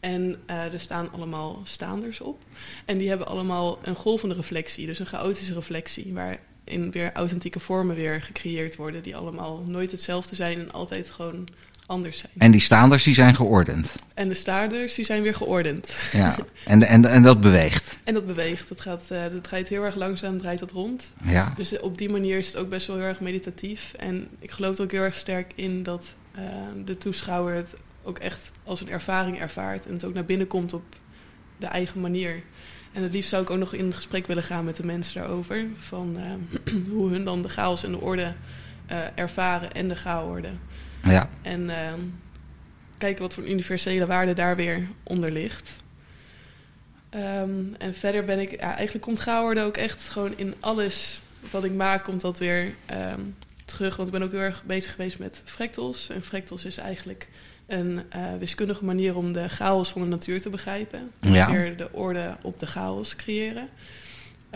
En 0.00 0.36
uh, 0.50 0.72
er 0.72 0.80
staan 0.80 1.12
allemaal 1.12 1.60
staanders 1.64 2.20
op. 2.20 2.42
En 2.84 2.98
die 2.98 3.08
hebben 3.08 3.26
allemaal 3.26 3.78
een 3.82 3.94
golvende 3.94 4.34
reflectie. 4.34 4.86
Dus 4.86 4.98
een 4.98 5.06
chaotische 5.06 5.54
reflectie. 5.54 6.12
Waarin 6.12 6.90
weer 6.90 7.12
authentieke 7.12 7.60
vormen 7.60 7.96
weer 7.96 8.22
gecreëerd 8.22 8.76
worden. 8.76 9.02
Die 9.02 9.16
allemaal 9.16 9.62
nooit 9.66 9.90
hetzelfde 9.90 10.34
zijn 10.34 10.58
en 10.58 10.72
altijd 10.72 11.10
gewoon 11.10 11.48
anders 11.86 12.18
zijn. 12.18 12.32
En 12.38 12.50
die 12.50 12.60
staanders 12.60 13.02
die 13.02 13.14
zijn 13.14 13.34
geordend. 13.34 13.96
En 14.14 14.28
de 14.28 14.34
staarders 14.34 14.94
die 14.94 15.04
zijn 15.04 15.22
weer 15.22 15.34
geordend. 15.34 15.96
Ja, 16.12 16.36
en, 16.64 16.82
en, 16.82 17.04
en 17.04 17.22
dat 17.22 17.40
beweegt. 17.40 17.98
En 18.04 18.14
dat 18.14 18.26
beweegt. 18.26 18.68
Dat, 18.68 18.80
gaat, 18.80 19.08
uh, 19.12 19.22
dat 19.22 19.44
draait 19.44 19.68
heel 19.68 19.82
erg 19.82 19.94
langzaam, 19.94 20.38
draait 20.38 20.58
dat 20.58 20.70
rond. 20.70 21.14
Ja. 21.22 21.52
Dus 21.56 21.72
uh, 21.72 21.82
op 21.82 21.98
die 21.98 22.08
manier 22.08 22.38
is 22.38 22.46
het 22.46 22.56
ook 22.56 22.68
best 22.68 22.86
wel 22.86 22.96
heel 22.96 23.04
erg 23.04 23.20
meditatief. 23.20 23.92
En 23.96 24.28
ik 24.38 24.50
geloof 24.50 24.76
er 24.76 24.84
ook 24.84 24.90
heel 24.90 25.02
erg 25.02 25.14
sterk 25.14 25.52
in 25.54 25.82
dat 25.82 26.14
uh, 26.38 26.42
de 26.84 26.98
toeschouwer 26.98 27.54
het 27.54 27.74
ook 28.02 28.18
echt 28.18 28.50
als 28.64 28.80
een 28.80 28.90
ervaring 28.90 29.40
ervaart. 29.40 29.86
En 29.86 29.92
het 29.92 30.04
ook 30.04 30.14
naar 30.14 30.24
binnen 30.24 30.46
komt 30.46 30.72
op 30.72 30.96
de 31.56 31.66
eigen 31.66 32.00
manier. 32.00 32.42
En 32.92 33.02
het 33.02 33.12
liefst 33.12 33.30
zou 33.30 33.42
ik 33.42 33.50
ook 33.50 33.58
nog 33.58 33.74
in 33.74 33.92
gesprek 33.92 34.26
willen 34.26 34.42
gaan 34.42 34.64
met 34.64 34.76
de 34.76 34.86
mensen 34.86 35.14
daarover. 35.20 35.64
Van 35.78 36.16
hoe 36.92 37.10
hun 37.10 37.24
dan 37.24 37.42
de 37.42 37.48
chaos 37.48 37.84
en 37.84 37.90
de 37.90 38.00
orde 38.00 38.34
ervaren 39.14 39.72
en 39.72 39.88
de 39.88 39.94
chaosorde. 39.94 40.50
Ja. 41.02 41.28
En 41.42 41.60
uh, 41.60 41.92
kijken 42.98 43.22
wat 43.22 43.34
voor 43.34 43.48
universele 43.48 44.06
waarde 44.06 44.32
daar 44.32 44.56
weer 44.56 44.88
onder 45.02 45.30
ligt. 45.32 45.84
Um, 47.10 47.74
en 47.78 47.94
verder 47.94 48.24
ben 48.24 48.38
ik, 48.38 48.50
ja, 48.50 48.74
eigenlijk 48.74 49.04
komt 49.04 49.20
Gauwerde 49.20 49.60
ook 49.60 49.76
echt 49.76 50.10
gewoon 50.10 50.32
in 50.36 50.54
alles 50.60 51.22
wat 51.50 51.64
ik 51.64 51.72
maak, 51.72 52.04
komt 52.04 52.20
dat 52.20 52.38
weer 52.38 52.74
um, 52.90 53.36
terug. 53.64 53.96
Want 53.96 54.08
ik 54.08 54.14
ben 54.14 54.22
ook 54.22 54.30
heel 54.30 54.40
erg 54.40 54.64
bezig 54.64 54.90
geweest 54.90 55.18
met 55.18 55.42
fractals. 55.44 56.10
En 56.10 56.22
fractals 56.22 56.64
is 56.64 56.76
eigenlijk 56.76 57.28
een 57.66 58.02
uh, 58.16 58.34
wiskundige 58.38 58.84
manier 58.84 59.16
om 59.16 59.32
de 59.32 59.48
chaos 59.48 59.90
van 59.90 60.02
de 60.02 60.08
natuur 60.08 60.40
te 60.40 60.50
begrijpen. 60.50 61.10
En 61.20 61.32
ja. 61.32 61.50
weer 61.50 61.76
de 61.76 61.92
orde 61.92 62.36
op 62.42 62.58
de 62.58 62.66
chaos 62.66 63.16
creëren. 63.16 63.68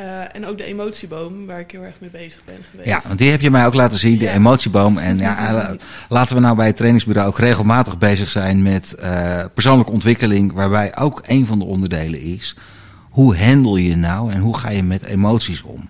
Uh, 0.00 0.34
en 0.34 0.46
ook 0.46 0.58
de 0.58 0.64
emotieboom, 0.64 1.46
waar 1.46 1.60
ik 1.60 1.70
heel 1.70 1.82
erg 1.82 2.00
mee 2.00 2.10
bezig 2.10 2.44
ben 2.44 2.58
geweest. 2.70 2.88
Ja, 2.88 3.00
want 3.06 3.18
die 3.18 3.30
heb 3.30 3.40
je 3.40 3.50
mij 3.50 3.66
ook 3.66 3.74
laten 3.74 3.98
zien, 3.98 4.18
de 4.18 4.24
ja. 4.24 4.32
emotieboom. 4.32 4.98
En 4.98 5.18
ja, 5.18 5.76
laten 6.08 6.34
we 6.34 6.42
nou 6.42 6.56
bij 6.56 6.66
het 6.66 6.76
trainingsbureau 6.76 7.28
ook 7.28 7.38
regelmatig 7.38 7.98
bezig 7.98 8.30
zijn 8.30 8.62
met 8.62 8.96
uh, 9.00 9.44
persoonlijke 9.54 9.92
ontwikkeling. 9.92 10.52
Waarbij 10.52 10.96
ook 10.96 11.22
een 11.26 11.46
van 11.46 11.58
de 11.58 11.64
onderdelen 11.64 12.20
is, 12.20 12.56
hoe 13.10 13.36
handel 13.36 13.76
je 13.76 13.96
nou 13.96 14.32
en 14.32 14.40
hoe 14.40 14.56
ga 14.56 14.70
je 14.70 14.82
met 14.82 15.02
emoties 15.02 15.62
om? 15.62 15.88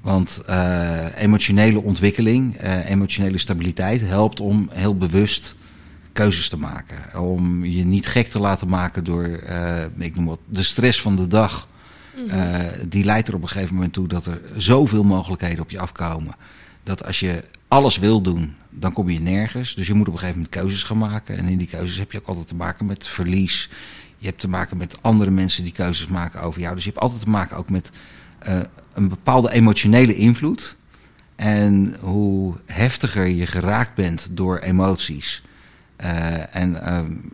Want 0.00 0.42
uh, 0.48 1.18
emotionele 1.18 1.82
ontwikkeling, 1.82 2.60
emotionele 2.86 3.38
stabiliteit 3.38 4.00
helpt 4.00 4.40
om 4.40 4.70
heel 4.72 4.96
bewust 4.96 5.56
keuzes 6.12 6.48
te 6.48 6.58
maken. 6.58 7.20
Om 7.20 7.64
je 7.64 7.84
niet 7.84 8.06
gek 8.06 8.28
te 8.28 8.40
laten 8.40 8.68
maken 8.68 9.04
door, 9.04 9.26
ik 9.98 10.16
noem 10.16 10.26
wat, 10.26 10.38
de 10.48 10.62
stress 10.62 11.00
van 11.00 11.16
de 11.16 11.26
dag. 11.26 11.68
Mm-hmm. 12.16 12.88
die 12.88 13.04
leidt 13.04 13.28
er 13.28 13.34
op 13.34 13.42
een 13.42 13.48
gegeven 13.48 13.74
moment 13.74 13.92
toe 13.92 14.08
dat 14.08 14.26
er 14.26 14.40
zoveel 14.56 15.04
mogelijkheden 15.04 15.62
op 15.62 15.70
je 15.70 15.78
afkomen. 15.78 16.34
Dat 16.82 17.04
als 17.04 17.20
je 17.20 17.44
alles 17.68 17.98
wil 17.98 18.20
doen, 18.20 18.54
dan 18.70 18.92
kom 18.92 19.10
je 19.10 19.20
nergens. 19.20 19.74
Dus 19.74 19.86
je 19.86 19.94
moet 19.94 20.06
op 20.08 20.12
een 20.12 20.18
gegeven 20.18 20.40
moment 20.40 20.58
keuzes 20.60 20.82
gaan 20.82 20.98
maken. 20.98 21.36
En 21.36 21.48
in 21.48 21.58
die 21.58 21.66
keuzes 21.66 21.98
heb 21.98 22.12
je 22.12 22.18
ook 22.18 22.26
altijd 22.26 22.48
te 22.48 22.54
maken 22.54 22.86
met 22.86 23.06
verlies. 23.06 23.70
Je 24.18 24.26
hebt 24.26 24.40
te 24.40 24.48
maken 24.48 24.76
met 24.76 25.02
andere 25.02 25.30
mensen 25.30 25.64
die 25.64 25.72
keuzes 25.72 26.06
maken 26.06 26.40
over 26.40 26.60
jou. 26.60 26.74
Dus 26.74 26.84
je 26.84 26.90
hebt 26.90 27.02
altijd 27.02 27.20
te 27.22 27.30
maken 27.30 27.56
ook 27.56 27.70
met 27.70 27.90
uh, 28.48 28.60
een 28.94 29.08
bepaalde 29.08 29.50
emotionele 29.50 30.14
invloed. 30.14 30.76
En 31.36 31.96
hoe 32.00 32.54
heftiger 32.66 33.26
je 33.26 33.46
geraakt 33.46 33.94
bent 33.94 34.28
door 34.30 34.58
emoties. 34.58 35.42
Uh, 36.00 36.56
en 36.56 36.82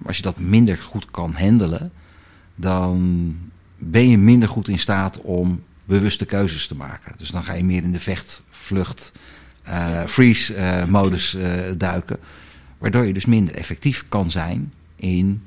als 0.06 0.16
je 0.16 0.22
dat 0.22 0.40
minder 0.40 0.78
goed 0.78 1.10
kan 1.10 1.34
handelen, 1.34 1.92
dan 2.54 3.36
ben 3.90 4.08
je 4.08 4.18
minder 4.18 4.48
goed 4.48 4.68
in 4.68 4.78
staat 4.78 5.20
om 5.20 5.62
bewuste 5.84 6.24
keuzes 6.24 6.66
te 6.66 6.74
maken. 6.74 7.14
Dus 7.16 7.30
dan 7.30 7.42
ga 7.42 7.52
je 7.52 7.64
meer 7.64 7.82
in 7.82 7.92
de 7.92 8.00
vecht, 8.00 8.42
vlucht, 8.50 9.12
uh, 9.68 10.04
freeze-modus 10.06 11.36
duiken. 11.76 12.18
Waardoor 12.78 13.06
je 13.06 13.12
dus 13.12 13.24
minder 13.24 13.54
effectief 13.54 14.04
kan 14.08 14.30
zijn 14.30 14.72
in 14.96 15.46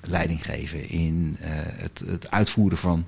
leiding 0.00 0.44
geven, 0.44 0.88
in 0.88 1.36
het, 1.40 2.02
het 2.06 2.30
uitvoeren 2.30 2.78
van 2.78 3.06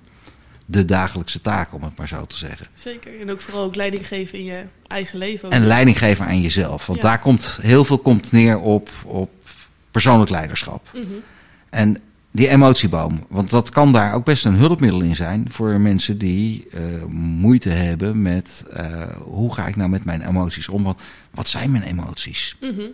de 0.66 0.84
dagelijkse 0.84 1.40
taken, 1.40 1.76
om 1.76 1.82
het 1.82 1.96
maar 1.96 2.08
zo 2.08 2.24
te 2.24 2.36
zeggen. 2.36 2.66
Zeker, 2.74 3.20
en 3.20 3.30
ook 3.30 3.40
vooral 3.40 3.64
ook 3.64 3.74
leiding 3.74 4.06
geven 4.06 4.38
in 4.38 4.44
je 4.44 4.66
eigen 4.86 5.18
leven. 5.18 5.50
En 5.50 5.66
leiding 5.66 5.98
geven 5.98 6.26
aan 6.26 6.40
jezelf, 6.40 6.86
want 6.86 7.02
ja. 7.02 7.08
daar 7.08 7.18
komt 7.18 7.58
heel 7.62 7.84
veel 7.84 7.98
komt 7.98 8.32
neer 8.32 8.58
op, 8.58 8.90
op 9.04 9.30
persoonlijk 9.90 10.30
leiderschap. 10.30 10.90
Mm 10.94 11.02
-hmm. 11.02 11.22
En 11.70 11.96
die 12.34 12.48
emotieboom, 12.48 13.26
want 13.28 13.50
dat 13.50 13.70
kan 13.70 13.92
daar 13.92 14.14
ook 14.14 14.24
best 14.24 14.44
een 14.44 14.54
hulpmiddel 14.54 15.00
in 15.00 15.16
zijn 15.16 15.46
voor 15.50 15.80
mensen 15.80 16.18
die 16.18 16.66
uh, 16.74 17.04
moeite 17.08 17.68
hebben 17.68 18.22
met 18.22 18.64
uh, 18.76 19.02
hoe 19.22 19.54
ga 19.54 19.66
ik 19.66 19.76
nou 19.76 19.90
met 19.90 20.04
mijn 20.04 20.26
emoties 20.26 20.68
om? 20.68 20.82
Wat, 20.82 21.02
wat 21.30 21.48
zijn 21.48 21.70
mijn 21.70 21.82
emoties? 21.82 22.56
Mm 22.60 22.74
-hmm. 22.76 22.90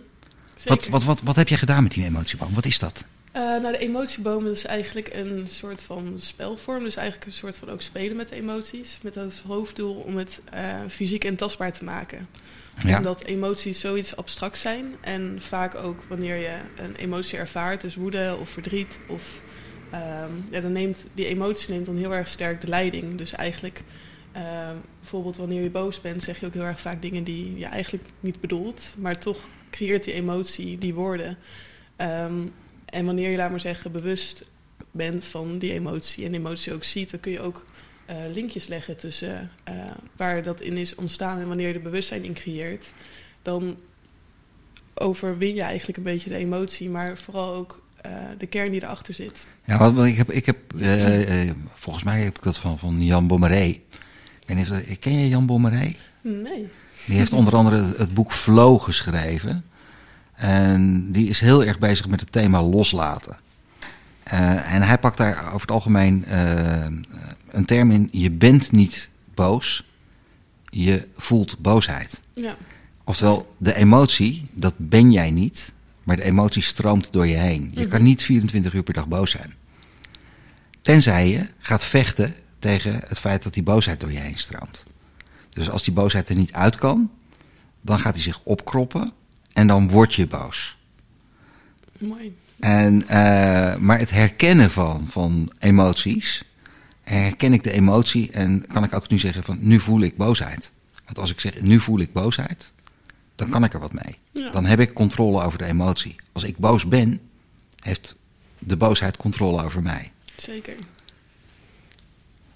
wat, 0.65 0.87
wat, 0.87 1.03
wat, 1.03 1.21
wat 1.21 1.35
heb 1.35 1.47
je 1.47 1.57
gedaan 1.57 1.83
met 1.83 1.91
die 1.91 2.05
emotieboom? 2.05 2.53
Wat 2.53 2.65
is 2.65 2.79
dat? 2.79 3.05
Uh, 3.35 3.41
nou, 3.41 3.71
de 3.71 3.77
emotieboom 3.77 4.47
is 4.47 4.65
eigenlijk 4.65 5.13
een 5.13 5.45
soort 5.49 5.83
van 5.83 6.15
spelvorm. 6.17 6.83
Dus 6.83 6.95
eigenlijk 6.95 7.27
een 7.27 7.37
soort 7.37 7.57
van 7.57 7.69
ook 7.69 7.81
spelen 7.81 8.17
met 8.17 8.31
emoties. 8.31 8.99
Met 9.01 9.17
als 9.17 9.41
hoofddoel 9.41 9.95
om 9.95 10.17
het 10.17 10.41
uh, 10.53 10.79
fysiek 10.89 11.23
en 11.23 11.35
tastbaar 11.35 11.73
te 11.73 11.83
maken. 11.83 12.27
Ja. 12.83 12.97
Omdat 12.97 13.23
emoties 13.23 13.79
zoiets 13.79 14.15
abstract 14.15 14.57
zijn. 14.57 14.95
En 15.01 15.37
vaak 15.39 15.75
ook 15.75 16.03
wanneer 16.07 16.35
je 16.35 16.59
een 16.77 16.95
emotie 16.95 17.37
ervaart, 17.37 17.81
dus 17.81 17.95
woede 17.95 18.37
of 18.39 18.49
verdriet. 18.49 18.99
Of, 19.07 19.41
um, 19.93 20.45
ja, 20.49 20.59
dan 20.59 20.71
neemt 20.71 21.05
die 21.13 21.25
emotie 21.25 21.69
neemt 21.69 21.85
dan 21.85 21.97
heel 21.97 22.13
erg 22.13 22.27
sterk 22.27 22.61
de 22.61 22.67
leiding. 22.67 23.17
Dus 23.17 23.31
eigenlijk, 23.31 23.81
uh, 24.35 24.69
bijvoorbeeld 24.99 25.37
wanneer 25.37 25.61
je 25.61 25.69
boos 25.69 26.01
bent, 26.01 26.23
zeg 26.23 26.39
je 26.39 26.45
ook 26.45 26.53
heel 26.53 26.63
erg 26.63 26.79
vaak 26.79 27.01
dingen 27.01 27.23
die 27.23 27.57
je 27.57 27.65
eigenlijk 27.65 28.05
niet 28.19 28.41
bedoelt. 28.41 28.93
Maar 28.97 29.17
toch 29.17 29.39
creëert 29.69 30.03
die 30.03 30.13
emotie 30.13 30.77
die 30.77 30.93
woorden. 30.93 31.37
Um, 31.97 32.53
en 32.91 33.05
wanneer 33.05 33.29
je, 33.29 33.37
laat 33.37 33.49
maar 33.49 33.59
zeggen, 33.59 33.91
bewust 33.91 34.43
bent 34.91 35.25
van 35.25 35.57
die 35.57 35.73
emotie 35.73 36.25
en 36.25 36.31
de 36.31 36.37
emotie 36.37 36.73
ook 36.73 36.83
ziet, 36.83 37.11
dan 37.11 37.19
kun 37.19 37.31
je 37.31 37.41
ook 37.41 37.65
uh, 38.09 38.15
linkjes 38.33 38.67
leggen 38.67 38.97
tussen 38.97 39.51
uh, 39.69 39.75
waar 40.15 40.43
dat 40.43 40.61
in 40.61 40.77
is 40.77 40.95
ontstaan 40.95 41.39
en 41.39 41.47
wanneer 41.47 41.67
je 41.67 41.73
er 41.73 41.81
bewustzijn 41.81 42.23
in 42.23 42.33
creëert. 42.33 42.93
Dan 43.41 43.77
overwin 44.93 45.55
je 45.55 45.61
eigenlijk 45.61 45.97
een 45.97 46.03
beetje 46.03 46.29
de 46.29 46.35
emotie, 46.35 46.89
maar 46.89 47.17
vooral 47.17 47.53
ook 47.53 47.81
uh, 48.05 48.11
de 48.37 48.47
kern 48.47 48.71
die 48.71 48.83
erachter 48.83 49.13
zit. 49.13 49.49
Ja, 49.65 49.77
want 49.77 50.07
ik 50.07 50.17
heb, 50.17 50.31
ik 50.31 50.45
heb 50.45 50.57
volgens 51.73 52.03
mij 52.03 52.21
heb 52.21 52.37
ik 52.37 52.43
dat 52.43 52.57
van, 52.57 52.79
van 52.79 53.03
Jan 53.03 53.27
Bommeré. 53.27 53.79
Ken 54.99 55.19
je 55.19 55.29
Jan 55.29 55.45
Bommeré? 55.45 55.95
Nee. 56.21 56.67
Die 57.05 57.17
heeft 57.17 57.33
onder 57.33 57.55
andere 57.55 57.93
het 57.97 58.13
boek 58.13 58.33
Flow 58.33 58.81
geschreven. 58.81 59.65
En 60.41 61.11
die 61.11 61.27
is 61.29 61.39
heel 61.39 61.63
erg 61.63 61.79
bezig 61.79 62.07
met 62.07 62.19
het 62.19 62.31
thema 62.31 62.61
loslaten. 62.61 63.37
Uh, 64.33 64.73
en 64.73 64.81
hij 64.81 64.97
pakt 64.97 65.17
daar 65.17 65.45
over 65.47 65.61
het 65.61 65.71
algemeen 65.71 66.25
uh, 66.27 66.85
een 67.49 67.65
term 67.65 67.91
in: 67.91 68.09
je 68.11 68.31
bent 68.31 68.71
niet 68.71 69.09
boos, 69.33 69.85
je 70.69 71.07
voelt 71.17 71.59
boosheid. 71.59 72.21
Ja. 72.33 72.55
Oftewel, 73.03 73.55
de 73.57 73.75
emotie, 73.75 74.47
dat 74.51 74.73
ben 74.77 75.11
jij 75.11 75.31
niet, 75.31 75.73
maar 76.03 76.15
de 76.15 76.23
emotie 76.23 76.61
stroomt 76.61 77.07
door 77.11 77.27
je 77.27 77.37
heen. 77.37 77.61
Je 77.61 77.69
Mm-hmm. 77.69 77.87
kan 77.87 78.03
niet 78.03 78.23
24 78.23 78.73
uur 78.73 78.83
per 78.83 78.93
dag 78.93 79.07
boos 79.07 79.31
zijn. 79.31 79.53
Tenzij 80.81 81.29
je 81.29 81.47
gaat 81.59 81.83
vechten 81.83 82.35
tegen 82.59 83.01
het 83.07 83.19
feit 83.19 83.43
dat 83.43 83.53
die 83.53 83.63
boosheid 83.63 83.99
door 83.99 84.11
je 84.11 84.19
heen 84.19 84.37
stroomt. 84.37 84.85
Dus 85.49 85.69
als 85.69 85.83
die 85.83 85.93
boosheid 85.93 86.29
er 86.29 86.37
niet 86.37 86.53
uit 86.53 86.75
kan, 86.75 87.11
dan 87.81 87.99
gaat 87.99 88.13
hij 88.13 88.23
zich 88.23 88.39
opkroppen 88.43 89.13
en 89.53 89.67
dan 89.67 89.89
word 89.89 90.13
je 90.13 90.27
boos. 90.27 90.77
Mooi. 91.97 92.35
En, 92.59 93.01
uh, 93.01 93.75
maar 93.75 93.99
het 93.99 94.11
herkennen 94.11 94.71
van, 94.71 95.07
van 95.09 95.51
emoties, 95.59 96.43
herken 97.01 97.53
ik 97.53 97.63
de 97.63 97.71
emotie 97.71 98.31
en 98.31 98.67
kan 98.67 98.83
ik 98.83 98.93
ook 98.93 99.09
nu 99.09 99.19
zeggen 99.19 99.43
van 99.43 99.57
nu 99.61 99.79
voel 99.79 100.01
ik 100.01 100.17
boosheid. 100.17 100.71
Want 101.05 101.17
als 101.19 101.31
ik 101.31 101.39
zeg 101.39 101.61
nu 101.61 101.79
voel 101.79 101.99
ik 101.99 102.13
boosheid, 102.13 102.73
dan 103.35 103.49
kan 103.49 103.63
ik 103.63 103.73
er 103.73 103.79
wat 103.79 103.93
mee. 103.93 104.17
Ja. 104.31 104.49
Dan 104.49 104.65
heb 104.65 104.79
ik 104.79 104.93
controle 104.93 105.43
over 105.43 105.57
de 105.57 105.65
emotie. 105.65 106.15
Als 106.31 106.43
ik 106.43 106.57
boos 106.57 106.87
ben, 106.87 107.19
heeft 107.79 108.15
de 108.59 108.77
boosheid 108.77 109.17
controle 109.17 109.63
over 109.63 109.81
mij. 109.81 110.11
Zeker. 110.35 110.73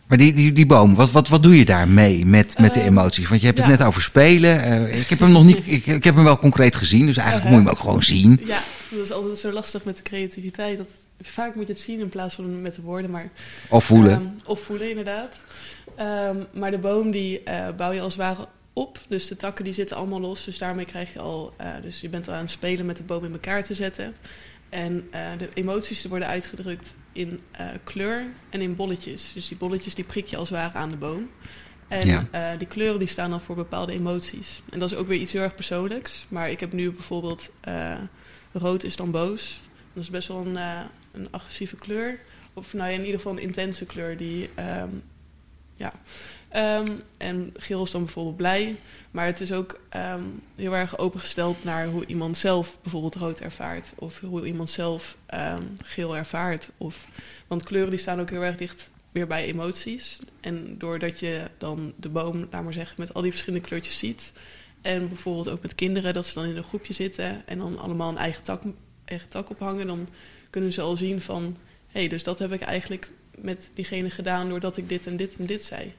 Maar 0.07 0.17
die, 0.17 0.33
die, 0.33 0.51
die 0.51 0.65
boom, 0.65 0.95
wat, 0.95 1.11
wat, 1.11 1.27
wat 1.27 1.43
doe 1.43 1.57
je 1.57 1.65
daarmee 1.65 2.25
met, 2.25 2.59
met 2.59 2.73
de 2.73 2.79
Uh, 2.79 2.85
emoties? 2.85 3.27
Want 3.27 3.39
je 3.41 3.47
hebt 3.47 3.59
het 3.59 3.67
ja. 3.67 3.73
net 3.77 3.87
over 3.87 4.01
spelen. 4.01 4.67
Uh, 4.89 4.99
ik 4.99 5.07
heb 5.07 5.19
hem 5.19 5.31
nog 5.31 5.43
niet, 5.45 5.61
ik, 5.65 5.85
ik 5.85 6.03
heb 6.03 6.15
hem 6.15 6.23
wel 6.23 6.37
concreet 6.37 6.75
gezien, 6.75 7.05
dus 7.05 7.17
eigenlijk 7.17 7.49
moet 7.49 7.57
je 7.59 7.65
hem 7.65 7.73
ook 7.75 7.81
gewoon 7.81 8.03
zien. 8.03 8.39
Ja, 8.45 8.59
dat 8.91 8.99
is 9.03 9.11
altijd 9.11 9.37
zo 9.37 9.51
lastig 9.51 9.83
met 9.83 9.97
de 9.97 10.03
creativiteit. 10.03 10.77
Dat 10.77 10.87
het- 10.87 11.27
vaak 11.27 11.55
moet 11.55 11.67
je 11.67 11.73
het 11.73 11.81
zien 11.81 11.99
in 11.99 12.09
plaats 12.09 12.35
van 12.35 12.61
met 12.61 12.75
de 12.75 12.81
woorden, 12.81 13.11
maar 13.11 13.29
Of 13.69 13.83
voelen. 13.85 14.11
Ehm, 14.11 14.23
of 14.45 14.59
voelen, 14.61 14.89
inderdaad. 14.89 15.43
Ehm, 15.95 16.35
maar 16.53 16.71
de 16.71 16.77
boom 16.77 17.11
die 17.11 17.43
eh, 17.43 17.67
bouw 17.77 17.91
je 17.91 18.01
als 18.01 18.13
het 18.13 18.21
ware 18.23 18.47
op. 18.73 18.99
Dus 19.07 19.27
de 19.27 19.35
takken 19.37 19.63
die 19.63 19.73
zitten 19.73 19.97
allemaal 19.97 20.19
los. 20.19 20.43
Dus 20.45 20.57
daarmee 20.57 20.85
krijg 20.85 21.13
je 21.13 21.19
al... 21.19 21.53
eh, 21.57 21.67
dus 21.81 22.01
je 22.01 22.09
bent 22.09 22.27
al 22.27 22.33
aan 22.33 22.39
het 22.39 22.49
spelen 22.49 22.85
met 22.85 22.97
de 22.97 23.03
boom 23.03 23.25
in 23.25 23.31
elkaar 23.31 23.63
te 23.63 23.73
zetten. 23.73 24.13
En 24.75 25.07
eh, 25.11 25.31
de 25.37 25.49
emoties 25.53 26.05
worden 26.05 26.27
uitgedrukt 26.27 26.95
in 27.11 27.41
eh, 27.51 27.67
kleur 27.83 28.25
en 28.49 28.61
in 28.61 28.75
bolletjes. 28.75 29.31
Dus 29.33 29.47
die 29.47 29.57
bolletjes 29.57 29.95
die 29.95 30.05
prik 30.05 30.25
je 30.25 30.37
als 30.37 30.49
het 30.49 30.57
ware 30.57 30.77
aan 30.77 30.89
de 30.89 30.95
boom. 30.97 31.29
En 31.87 32.07
Ja. 32.07 32.27
eh, 32.31 32.57
die 32.57 32.67
kleuren 32.67 32.99
die 32.99 33.07
staan 33.07 33.29
dan 33.29 33.41
voor 33.41 33.55
bepaalde 33.55 33.91
emoties. 33.91 34.61
En 34.71 34.79
dat 34.79 34.91
is 34.91 34.97
ook 34.97 35.07
weer 35.07 35.19
iets 35.19 35.31
heel 35.31 35.41
erg 35.41 35.55
persoonlijks. 35.55 36.25
Maar 36.29 36.49
ik 36.49 36.59
heb 36.59 36.71
nu 36.71 36.91
bijvoorbeeld... 36.91 37.51
rood 38.51 38.83
is 38.83 38.95
dan 38.95 39.11
boos. 39.11 39.61
Dat 39.93 40.03
is 40.03 40.09
best 40.09 40.27
wel 40.27 40.45
een, 40.45 40.57
een 41.11 41.27
agressieve 41.31 41.75
kleur. 41.75 42.19
Of 42.53 42.73
nou 42.73 42.89
ja, 42.89 42.95
in 42.95 43.01
ieder 43.05 43.15
geval 43.19 43.31
een 43.31 43.43
intense 43.43 43.85
kleur 43.85 44.17
die... 44.17 44.49
ehm, 44.55 44.89
ja. 45.73 45.93
Ehm, 46.55 46.97
en 47.17 47.53
geel 47.57 47.83
is 47.83 47.91
dan 47.91 48.03
bijvoorbeeld 48.03 48.35
blij. 48.35 48.75
Maar 49.11 49.25
het 49.25 49.41
is 49.41 49.51
ook 49.51 49.79
ehm, 49.89 50.23
heel 50.55 50.75
erg 50.75 50.97
opengesteld 50.97 51.63
naar 51.63 51.87
hoe 51.87 52.05
iemand 52.05 52.37
zelf 52.37 52.77
bijvoorbeeld 52.81 53.15
rood 53.15 53.39
ervaart. 53.39 53.93
Of 53.95 54.19
hoe 54.19 54.45
iemand 54.45 54.69
zelf 54.69 55.17
ehm, 55.25 55.63
geel 55.83 56.17
ervaart. 56.17 56.69
Of, 56.77 57.05
want 57.47 57.63
kleuren 57.63 57.89
die 57.89 57.99
staan 57.99 58.19
ook 58.19 58.29
heel 58.29 58.43
erg 58.43 58.57
dicht 58.57 58.89
weer 59.11 59.27
bij 59.27 59.45
emoties. 59.45 60.19
En 60.41 60.77
doordat 60.77 61.19
je 61.19 61.49
dan 61.57 61.93
de 61.95 62.09
boom, 62.09 62.47
laat 62.51 62.63
maar 62.63 62.73
zeggen, 62.73 62.95
met 62.97 63.13
al 63.13 63.21
die 63.21 63.31
verschillende 63.31 63.67
kleurtjes 63.67 63.97
ziet. 63.97 64.33
En 64.81 65.07
bijvoorbeeld 65.07 65.49
ook 65.49 65.61
met 65.61 65.75
kinderen, 65.75 66.13
dat 66.13 66.25
ze 66.25 66.33
dan 66.33 66.45
in 66.45 66.57
een 66.57 66.63
groepje 66.63 66.93
zitten 66.93 67.47
en 67.47 67.57
dan 67.57 67.79
allemaal 67.79 68.09
een 68.09 68.17
eigen 68.17 68.43
tak, 68.43 68.61
eigen 69.05 69.29
tak 69.29 69.49
ophangen. 69.49 69.87
Dan 69.87 70.07
kunnen 70.49 70.73
ze 70.73 70.81
al 70.81 70.97
zien 70.97 71.21
van, 71.21 71.57
hé, 71.87 71.99
hey, 71.99 72.07
dus 72.07 72.23
dat 72.23 72.39
heb 72.39 72.51
ik 72.51 72.61
eigenlijk 72.61 73.09
met 73.37 73.71
diegene 73.73 74.09
gedaan 74.09 74.49
doordat 74.49 74.77
ik 74.77 74.89
dit 74.89 75.07
en 75.07 75.17
dit 75.17 75.35
en 75.35 75.45
dit 75.45 75.63
zei. 75.63 75.93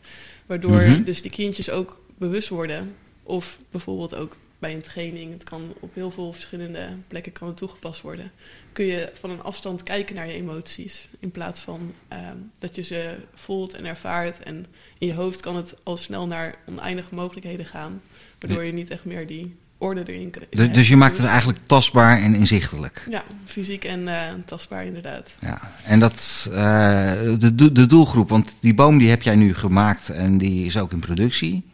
Waardoor 0.47 0.83
Mhm. 0.83 1.03
dus 1.03 1.23
die 1.23 1.31
kindjes 1.31 1.71
ook 1.71 2.01
bewust 2.19 2.49
worden. 2.49 2.95
Of 3.23 3.59
bijvoorbeeld 3.71 4.15
ook 4.15 4.37
bij 4.59 4.75
een 4.75 4.83
training, 4.83 5.33
het 5.33 5.45
kan 5.45 5.75
op 5.81 5.95
heel 5.95 6.11
veel 6.11 6.33
verschillende 6.33 6.89
plekken 7.09 7.33
kan 7.33 7.49
het 7.49 7.57
toegepast 7.57 8.01
worden. 8.01 8.31
Kun 8.73 8.85
je 8.85 9.11
van 9.15 9.31
een 9.31 9.43
afstand 9.43 9.83
kijken 9.83 10.15
naar 10.15 10.27
je 10.27 10.33
emoties. 10.33 11.09
In 11.19 11.31
plaats 11.31 11.61
van 11.61 11.95
ehm, 12.09 12.37
dat 12.59 12.75
je 12.75 12.83
ze 12.83 13.17
voelt 13.35 13.75
en 13.75 13.85
ervaart. 13.85 14.39
En 14.43 14.67
in 14.99 15.07
je 15.07 15.15
hoofd 15.15 15.41
kan 15.41 15.57
het 15.57 15.77
al 15.83 15.97
snel 15.97 16.27
naar 16.27 16.59
oneindige 16.69 17.15
mogelijkheden 17.15 17.67
gaan. 17.67 18.03
Waardoor 18.39 18.65
je 18.65 18.73
niet 18.73 18.91
echt 18.91 19.05
meer 19.05 19.27
die 19.27 19.57
orde 19.79 20.03
erin 20.07 20.31
krijgt. 20.31 20.57
Dus, 20.57 20.73
dus 20.73 20.89
je 20.89 20.97
maakt 20.97 21.17
het 21.17 21.27
eigenlijk 21.27 21.59
tastbaar 21.67 22.23
en 22.23 22.35
inzichtelijk. 22.35 23.07
Ja, 23.11 23.23
fysiek 23.45 23.85
en 23.85 24.09
eh, 24.09 24.33
tastbaar 24.45 24.85
inderdaad. 24.85 25.37
Ja, 25.41 25.61
en 25.85 26.01
dat, 26.01 26.49
eh, 26.51 27.13
de, 27.39 27.73
de 27.73 27.87
doelgroep, 27.87 28.29
want 28.29 28.57
die 28.61 28.75
boom 28.75 28.99
die 28.99 29.09
heb 29.09 29.23
jij 29.23 29.37
nu 29.37 29.55
gemaakt 29.55 30.09
en 30.09 30.39
die 30.39 30.67
is 30.67 30.77
ook 30.77 30.93
in 30.93 31.01
productie. 31.01 31.65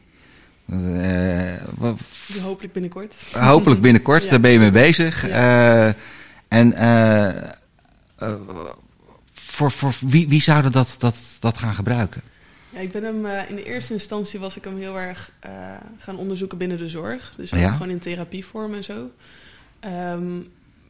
Uh, 0.66 1.54
hopelijk 2.42 2.72
binnenkort. 2.72 3.14
Hopelijk 3.32 3.80
binnenkort, 3.88 4.30
daar 4.30 4.40
ben 4.40 4.50
je 4.50 4.58
mee 4.58 4.70
bezig. 4.70 5.26
Ja. 5.26 5.94
en 6.48 6.74
voor, 9.32 9.70
voor 9.70 9.94
wie, 10.00 10.28
wie 10.28 10.42
zouden 10.42 10.72
dat, 10.72 10.94
dat, 10.98 11.36
dat 11.40 11.58
gaan 11.58 11.74
gebruiken? 11.74 12.22
Ja, 12.72 12.78
ik 12.78 12.92
ben 12.92 13.02
hem 13.02 13.26
in 13.26 13.56
de 13.56 13.64
eerste 13.64 13.92
instantie 13.92 14.40
was 14.40 14.56
ik 14.56 14.64
hem 14.64 14.76
heel 14.76 14.98
erg 14.98 15.30
gaan 15.98 16.16
onderzoeken 16.16 16.58
binnen 16.58 16.78
de 16.78 16.88
zorg. 16.88 17.34
Dus 17.36 17.50
gewoon 17.50 17.90
in 17.90 17.98
therapievorm 17.98 18.74
en 18.74 18.84
zo. 18.84 19.10
Ehm, 19.80 20.40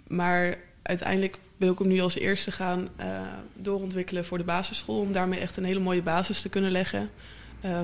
maar 0.06 0.56
uiteindelijk 0.82 1.38
wil 1.56 1.72
ik 1.72 1.78
hem 1.78 1.88
nu 1.88 2.00
als 2.00 2.18
eerste 2.18 2.52
gaan 2.52 2.88
doorontwikkelen 3.54 4.24
voor 4.24 4.38
de 4.38 4.44
basisschool. 4.44 4.98
Om 4.98 5.12
daarmee 5.12 5.40
echt 5.40 5.56
een 5.56 5.64
hele 5.64 5.80
mooie 5.80 6.02
basis 6.02 6.40
te 6.40 6.48
kunnen 6.48 6.70
leggen. 6.70 7.10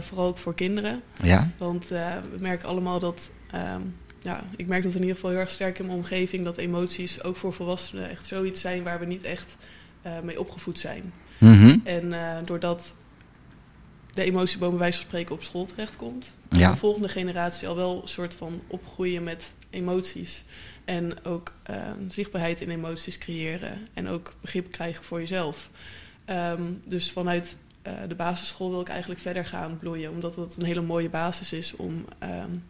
Vooral 0.01 0.27
ook 0.27 0.39
voor 0.39 0.55
kinderen. 0.55 1.03
Ja. 1.23 1.49
Want 1.59 1.89
we 1.89 2.37
merken 2.39 2.69
allemaal 2.69 2.99
dat. 2.99 3.31
Um, 3.55 3.95
ja, 4.21 4.45
ik 4.57 4.67
merk 4.67 4.83
dat 4.83 4.95
in 4.95 5.01
ieder 5.01 5.15
geval 5.15 5.31
heel 5.31 5.39
erg 5.39 5.51
sterk 5.51 5.79
in 5.79 5.87
mijn 5.87 5.99
omgeving 5.99 6.45
dat 6.45 6.57
emoties 6.57 7.23
ook 7.23 7.37
voor 7.37 7.53
volwassenen 7.53 8.11
echt 8.11 8.27
zoiets 8.27 8.61
zijn 8.61 8.83
waar 8.83 8.99
we 8.99 9.07
niet 9.07 9.23
echt 9.23 9.57
mee 10.23 10.41
opgevoed 10.41 10.79
zijn. 10.79 11.13
Mm 11.39 11.53
-hmm. 11.53 11.81
En 11.85 12.15
doordat 12.45 12.95
de 14.19 14.25
emotieboom 14.25 14.71
bij 14.71 14.79
wijze 14.79 14.99
van 14.99 15.07
spreken 15.07 15.35
op 15.35 15.43
school 15.43 15.65
terechtkomt, 15.65 16.35
ja. 16.51 16.71
de 16.71 16.77
volgende 16.77 17.09
generatie 17.09 17.69
al 17.69 17.77
wel 17.77 18.01
een 18.03 18.09
soort 18.09 18.35
van 18.35 18.61
opgroeien 18.67 19.23
met 19.23 19.53
emoties. 19.71 20.45
En 20.85 21.25
ook 21.25 21.53
zichtbaarheid 22.09 22.61
in 22.61 22.71
emoties 22.71 23.19
creëren. 23.19 23.79
En 23.95 24.09
ook 24.09 24.35
begrip 24.41 24.71
krijgen 24.71 25.05
voor 25.05 25.21
jezelf. 25.21 25.69
Um, 26.31 26.81
dus 26.85 27.13
vanuit 27.13 27.57
uh, 27.87 27.93
de 28.09 28.15
basisschool 28.15 28.71
wil 28.71 28.81
ik 28.81 28.89
eigenlijk 28.89 29.21
verder 29.21 29.45
gaan 29.45 29.79
bloeien. 29.79 30.11
Omdat 30.11 30.37
het 30.37 30.57
een 30.57 30.65
hele 30.65 30.81
mooie 30.81 31.09
basis 31.09 31.53
is 31.53 31.77
om, 31.77 32.05
um, 32.23 32.65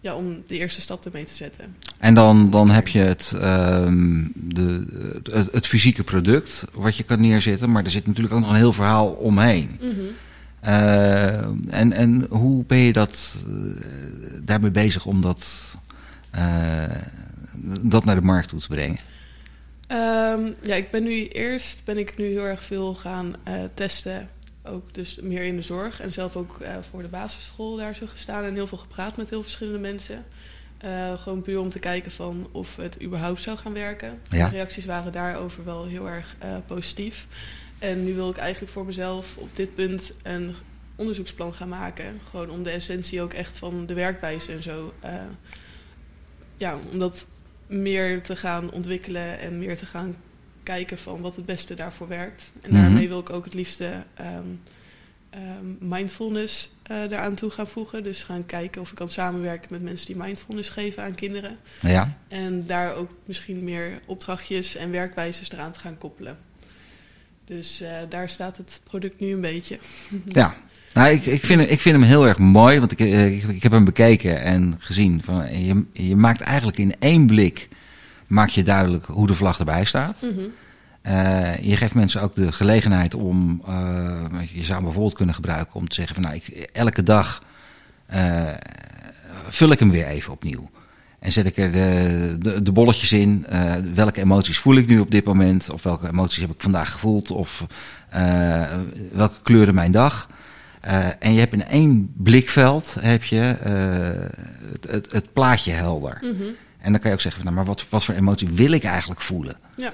ja, 0.00 0.14
om 0.14 0.42
de 0.46 0.58
eerste 0.58 0.80
stap 0.80 1.04
ermee 1.04 1.24
te 1.24 1.34
zetten. 1.34 1.76
En 1.98 2.14
dan, 2.14 2.50
dan 2.50 2.70
heb 2.70 2.88
je 2.88 2.98
het, 2.98 3.32
um, 3.34 4.32
de, 4.34 5.22
het, 5.30 5.52
het, 5.52 5.66
fysieke 5.66 6.02
product 6.02 6.64
wat 6.72 6.96
je 6.96 7.02
kan 7.02 7.20
neerzetten. 7.20 7.72
Maar 7.72 7.84
er 7.84 7.90
zit 7.90 8.06
natuurlijk 8.06 8.34
ook 8.34 8.40
nog 8.40 8.50
een 8.50 8.56
heel 8.56 8.72
verhaal 8.72 9.08
omheen. 9.08 9.78
Mm 9.80 9.90
-hmm. 9.90 10.08
Uh, 10.66 11.34
en, 11.68 11.92
en 11.92 12.26
hoe 12.28 12.64
ben 12.64 12.78
je 12.78 12.92
dat, 12.92 13.44
uh, 13.48 13.82
daarmee 14.42 14.70
bezig 14.70 15.06
om 15.06 15.20
dat, 15.20 15.76
dat 17.80 18.04
naar 18.04 18.14
de 18.14 18.22
markt 18.22 18.48
toe 18.48 18.60
te 18.60 18.68
brengen? 18.68 18.98
Um, 19.88 20.54
ja, 20.62 20.74
ik 20.74 20.90
ben 20.90 21.02
nu 21.02 21.28
eerst 21.28 21.84
ben 21.84 21.98
ik 21.98 22.16
nu 22.16 22.24
heel 22.24 22.44
erg 22.44 22.64
veel 22.64 22.94
gaan 22.94 23.34
uh, 23.48 23.54
testen. 23.74 24.28
Ook 24.62 24.94
dus 24.94 25.18
meer 25.22 25.42
in 25.42 25.56
de 25.56 25.62
zorg. 25.62 26.00
En 26.00 26.12
zelf 26.12 26.36
ook 26.36 26.58
uh, 26.62 26.68
voor 26.90 27.02
de 27.02 27.08
basisschool 27.08 27.76
daar 27.76 27.94
zo 27.94 28.06
gestaan. 28.06 28.44
En 28.44 28.54
heel 28.54 28.66
veel 28.66 28.78
gepraat 28.78 29.16
met 29.16 29.30
heel 29.30 29.42
verschillende 29.42 29.78
mensen. 29.78 30.24
Uh, 30.84 31.12
gewoon 31.12 31.42
puur 31.42 31.60
om 31.60 31.68
te 31.68 31.78
kijken 31.78 32.12
van 32.12 32.48
of 32.52 32.76
het 32.76 33.02
überhaupt 33.02 33.42
zou 33.42 33.58
gaan 33.58 33.72
werken. 33.72 34.18
Ja. 34.30 34.48
De 34.48 34.56
reacties 34.56 34.84
waren 34.84 35.12
daarover 35.12 35.64
wel 35.64 35.86
heel 35.86 36.08
erg 36.08 36.36
positief. 36.66 37.26
En 37.78 38.04
nu 38.04 38.14
wil 38.14 38.30
ik 38.30 38.36
eigenlijk 38.36 38.72
voor 38.72 38.84
mezelf 38.86 39.36
op 39.36 39.48
dit 39.54 39.74
punt 39.74 40.12
een 40.22 40.54
onderzoeksplan 40.96 41.54
gaan 41.54 41.68
maken. 41.68 42.20
Gewoon 42.30 42.50
om 42.50 42.62
de 42.62 42.70
essentie 42.70 43.22
ook 43.22 43.32
echt 43.32 43.58
van 43.58 43.86
de 43.86 43.94
werkwijze 43.94 44.52
en 44.52 44.62
zo. 44.62 44.92
ja, 46.56 46.78
omdat 46.92 47.26
meer 47.66 48.22
te 48.22 48.36
gaan 48.36 48.70
ontwikkelen 48.70 49.38
en 49.38 49.58
meer 49.58 49.78
te 49.78 49.86
gaan 49.86 50.16
kijken 50.62 50.98
van 50.98 51.20
wat 51.20 51.36
het 51.36 51.46
beste 51.46 51.74
daarvoor 51.74 52.08
werkt. 52.08 52.52
En 52.62 52.72
Mhm. 52.72 52.80
daarmee 52.82 53.08
wil 53.08 53.18
ik 53.18 53.30
ook 53.30 53.44
het 53.44 53.54
liefste 53.54 54.02
um, 54.20 54.60
um, 55.34 55.76
mindfulness 55.80 56.70
uh, 56.90 57.08
daaraan 57.08 57.34
toe 57.34 57.50
gaan 57.50 57.66
voegen. 57.68 58.02
Dus 58.02 58.22
gaan 58.22 58.46
kijken 58.46 58.80
of 58.80 58.90
ik 58.90 58.96
kan 58.96 59.08
samenwerken 59.08 59.68
met 59.70 59.82
mensen 59.82 60.06
die 60.06 60.16
mindfulness 60.16 60.68
geven 60.68 61.02
aan 61.02 61.14
kinderen. 61.14 61.56
Ja. 61.80 62.16
En 62.28 62.66
daar 62.66 62.94
ook 62.94 63.10
misschien 63.24 63.64
meer 63.64 64.00
opdrachtjes 64.06 64.74
en 64.76 64.90
werkwijzes 64.90 65.50
eraan 65.50 65.72
te 65.72 65.78
gaan 65.80 65.98
koppelen. 65.98 66.36
Dus 67.46 67.82
uh, 67.82 67.88
daar 68.08 68.28
staat 68.28 68.56
het 68.56 68.80
product 68.84 69.20
nu 69.20 69.32
een 69.32 69.40
beetje. 69.40 69.78
Ja. 70.24 70.54
Nou, 70.92 71.10
ik, 71.10 71.26
ik, 71.26 71.46
vind, 71.46 71.70
ik 71.70 71.80
vind 71.80 71.96
hem 71.96 72.04
heel 72.04 72.26
erg 72.26 72.38
mooi, 72.38 72.78
want 72.78 72.92
ik, 72.92 72.98
ik, 72.98 73.42
ik 73.42 73.62
heb 73.62 73.72
hem 73.72 73.84
bekeken 73.84 74.40
en 74.40 74.74
gezien. 74.78 75.22
Van, 75.24 75.64
je, 75.64 75.84
je 75.92 76.16
maakt 76.16 76.40
eigenlijk 76.40 76.78
in 76.78 76.94
één 76.98 77.26
blik 77.26 77.68
maak 78.26 78.48
je 78.48 78.62
duidelijk 78.62 79.04
hoe 79.04 79.26
de 79.26 79.34
vlag 79.34 79.58
erbij 79.58 79.84
staat. 79.84 80.22
Mm 80.22 80.32
-hmm. 80.34 80.52
uh, 81.12 81.56
je 81.58 81.76
geeft 81.76 81.94
mensen 81.94 82.22
ook 82.22 82.34
de 82.34 82.52
gelegenheid 82.52 83.14
om, 83.14 83.62
uh, 83.68 84.24
je 84.52 84.64
zou 84.64 84.74
hem 84.74 84.84
bijvoorbeeld 84.84 85.14
kunnen 85.14 85.34
gebruiken 85.34 85.74
om 85.74 85.88
te 85.88 85.94
zeggen 85.94 86.14
van 86.14 86.24
nou, 86.24 86.36
ik, 86.36 86.68
elke 86.72 87.02
dag 87.02 87.42
vul 89.48 89.70
ik 89.70 89.78
hem 89.78 89.90
weer 89.90 90.06
even 90.06 90.32
opnieuw. 90.32 90.70
En 91.18 91.32
zet 91.32 91.46
ik 91.46 91.56
er 91.56 91.72
de, 91.72 92.36
de, 92.38 92.62
de 92.62 92.72
bolletjes 92.72 93.12
in. 93.12 93.46
welke 93.94 94.20
emoties 94.20 94.58
voel 94.58 94.76
ik 94.76 94.86
nu 94.86 94.98
op 94.98 95.10
dit 95.10 95.24
moment? 95.24 95.70
Of 95.70 95.82
welke 95.82 96.08
emoties 96.08 96.40
heb 96.40 96.50
ik 96.50 96.60
vandaag 96.60 96.92
gevoeld? 96.92 97.30
Of 97.30 97.66
welke 99.12 99.42
kleuren 99.42 99.74
mijn 99.74 99.92
dag? 99.92 100.28
Uh, 100.86 101.06
en 101.18 101.32
je 101.32 101.38
hebt 101.38 101.52
in 101.52 101.64
één 101.64 102.12
blikveld 102.16 102.96
heb 103.00 103.24
je 103.24 103.38
het, 104.72 104.90
het, 104.90 105.10
het, 105.10 105.32
plaatje 105.32 105.72
helder. 105.72 106.18
Mm 106.20 106.36
-hmm. 106.36 106.54
En 106.78 106.92
dan 106.92 107.00
kan 107.00 107.10
je 107.10 107.16
ook 107.16 107.22
zeggen, 107.22 107.42
van, 107.42 107.52
nou, 107.52 107.64
maar 107.64 107.74
wat, 107.74 107.86
wat 107.88 108.04
voor 108.04 108.14
emotie 108.14 108.48
wil 108.48 108.70
ik 108.70 108.84
eigenlijk 108.84 109.20
voelen? 109.20 109.56
Ja. 109.76 109.92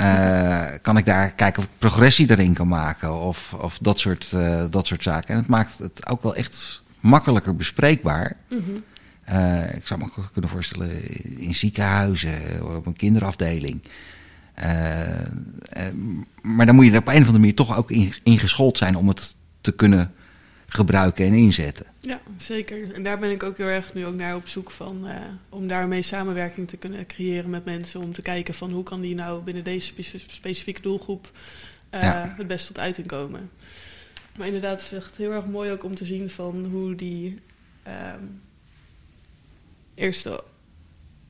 Uh, 0.00 0.76
kan 0.82 0.96
ik 0.96 1.04
daar 1.04 1.30
kijken 1.30 1.58
of 1.62 1.64
ik 1.64 1.78
progressie 1.78 2.30
erin 2.30 2.54
kan 2.54 2.68
maken? 2.68 3.20
Of, 3.20 3.52
of 3.52 3.78
dat, 3.78 3.98
soort, 3.98 4.30
dat 4.70 4.86
soort 4.86 5.02
zaken. 5.02 5.28
En 5.28 5.36
het 5.36 5.46
maakt 5.46 5.78
het 5.78 6.08
ook 6.08 6.22
wel 6.22 6.34
echt 6.34 6.82
makkelijker 7.00 7.56
bespreekbaar. 7.56 8.36
Mm 8.48 8.62
-hmm. 8.66 8.84
Ik 9.74 9.86
zou 9.86 10.00
me 10.00 10.06
ook 10.06 10.28
kunnen 10.32 10.50
voorstellen 10.50 11.02
in 11.38 11.54
ziekenhuizen, 11.54 12.66
op 12.76 12.86
een 12.86 12.96
kinderafdeling. 12.96 13.82
maar 16.42 16.66
dan 16.66 16.74
moet 16.74 16.84
je 16.84 16.90
er 16.90 16.98
op 16.98 17.08
een 17.08 17.12
of 17.14 17.18
andere 17.20 17.38
manier 17.38 17.54
toch 17.54 17.76
ook 17.76 17.90
in, 17.90 18.14
in 18.22 18.38
geschoold 18.38 18.78
zijn 18.78 18.96
om 18.96 19.08
het 19.08 19.36
te 19.60 19.72
kunnen 19.72 20.12
gebruiken 20.66 21.26
en 21.26 21.32
inzetten. 21.32 21.86
Ja, 22.00 22.20
zeker. 22.36 22.94
En 22.94 23.02
daar 23.02 23.18
ben 23.18 23.30
ik 23.30 23.42
ook 23.42 23.56
heel 23.56 23.66
erg 23.66 23.94
nu 23.94 24.06
ook 24.06 24.14
naar 24.14 24.36
op 24.36 24.48
zoek 24.48 24.70
van 24.70 25.06
om 25.48 25.68
daarmee 25.68 26.02
samenwerking 26.02 26.68
te 26.68 26.76
kunnen 26.76 27.06
creëren 27.06 27.50
met 27.50 27.64
mensen. 27.64 28.00
Om 28.00 28.12
te 28.12 28.22
kijken 28.22 28.54
van 28.54 28.70
hoe 28.70 28.82
kan 28.82 29.00
die 29.00 29.14
nou 29.14 29.42
binnen 29.42 29.64
deze 29.64 29.86
spe 29.86 30.02
specifieke 30.26 30.80
doelgroep 30.80 31.30
Ja. 31.90 32.34
het 32.36 32.46
best 32.46 32.66
tot 32.66 32.78
uiting 32.78 33.06
komen. 33.06 33.50
Maar 34.38 34.46
inderdaad, 34.46 34.82
het 34.82 34.92
is 34.92 34.98
echt 34.98 35.16
heel 35.16 35.32
erg 35.32 35.46
mooi 35.46 35.70
ook 35.70 35.84
om 35.84 35.94
te 35.94 36.04
zien 36.04 36.30
van 36.30 36.64
hoe 36.64 36.94
die 36.94 37.38
um, 37.86 38.40
eerste, 39.94 40.42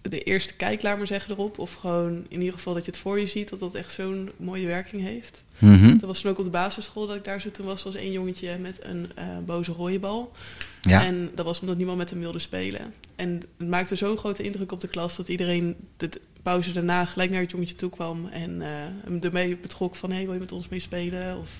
de 0.03 0.22
eerste 0.22 0.55
kijk, 0.55 0.83
laat 0.83 0.98
maar 0.98 1.07
zeggen, 1.07 1.33
erop. 1.33 1.59
Of 1.59 1.74
gewoon 1.74 2.27
in 2.29 2.38
ieder 2.38 2.55
geval 2.55 2.74
dat 2.74 2.85
je 2.85 2.90
het 2.90 3.00
voor 3.00 3.20
je 3.20 3.27
ziet, 3.27 3.48
dat 3.48 3.59
dat 3.59 3.74
echt 3.74 3.92
zo'n 3.92 4.31
mooie 4.37 4.66
werking 4.66 5.03
heeft. 5.03 5.44
Mhm. 5.59 5.90
Dat 5.90 6.09
was 6.09 6.20
toen 6.20 6.31
ook 6.31 6.38
op 6.38 6.44
de 6.44 6.50
basisschool 6.50 7.07
dat 7.07 7.16
ik 7.16 7.24
daar 7.24 7.40
zo 7.40 7.50
toen 7.50 7.66
was. 7.66 7.83
was 7.83 7.94
één 7.94 8.12
jongetje 8.12 8.59
met 8.59 8.79
een 8.83 9.11
uh, 9.18 9.24
boze 9.46 9.72
rooiebal. 9.72 10.33
Ja. 10.81 11.05
En 11.05 11.31
dat 11.35 11.44
was 11.44 11.61
omdat 11.61 11.77
niemand 11.77 11.98
met 11.98 12.11
hem 12.11 12.18
wilde 12.18 12.38
spelen. 12.38 12.92
En 13.16 13.42
het 13.59 13.68
maakte 13.68 13.96
zo'n 13.96 14.16
grote 14.16 14.42
indruk 14.42 14.72
op 14.72 14.81
de 14.81 14.88
klas 14.88 15.16
dat 15.16 15.29
iedereen 15.29 15.77
de 15.96 16.11
pauze 16.42 16.72
daarna 16.72 17.05
gelijk 17.05 17.31
naar 17.31 17.40
het 17.40 17.50
jongetje 17.50 17.74
toe 17.74 17.90
kwam. 17.90 18.29
En 18.29 18.50
uh, 18.50 18.66
hem 19.05 19.18
ermee 19.20 19.57
betrok 19.57 19.94
van 19.94 20.11
hé, 20.11 20.16
hey, 20.16 20.24
wil 20.24 20.35
je 20.35 20.40
met 20.40 20.53
ons 20.53 20.68
mee 20.68 20.81
spelen? 20.81 21.38
Of... 21.38 21.50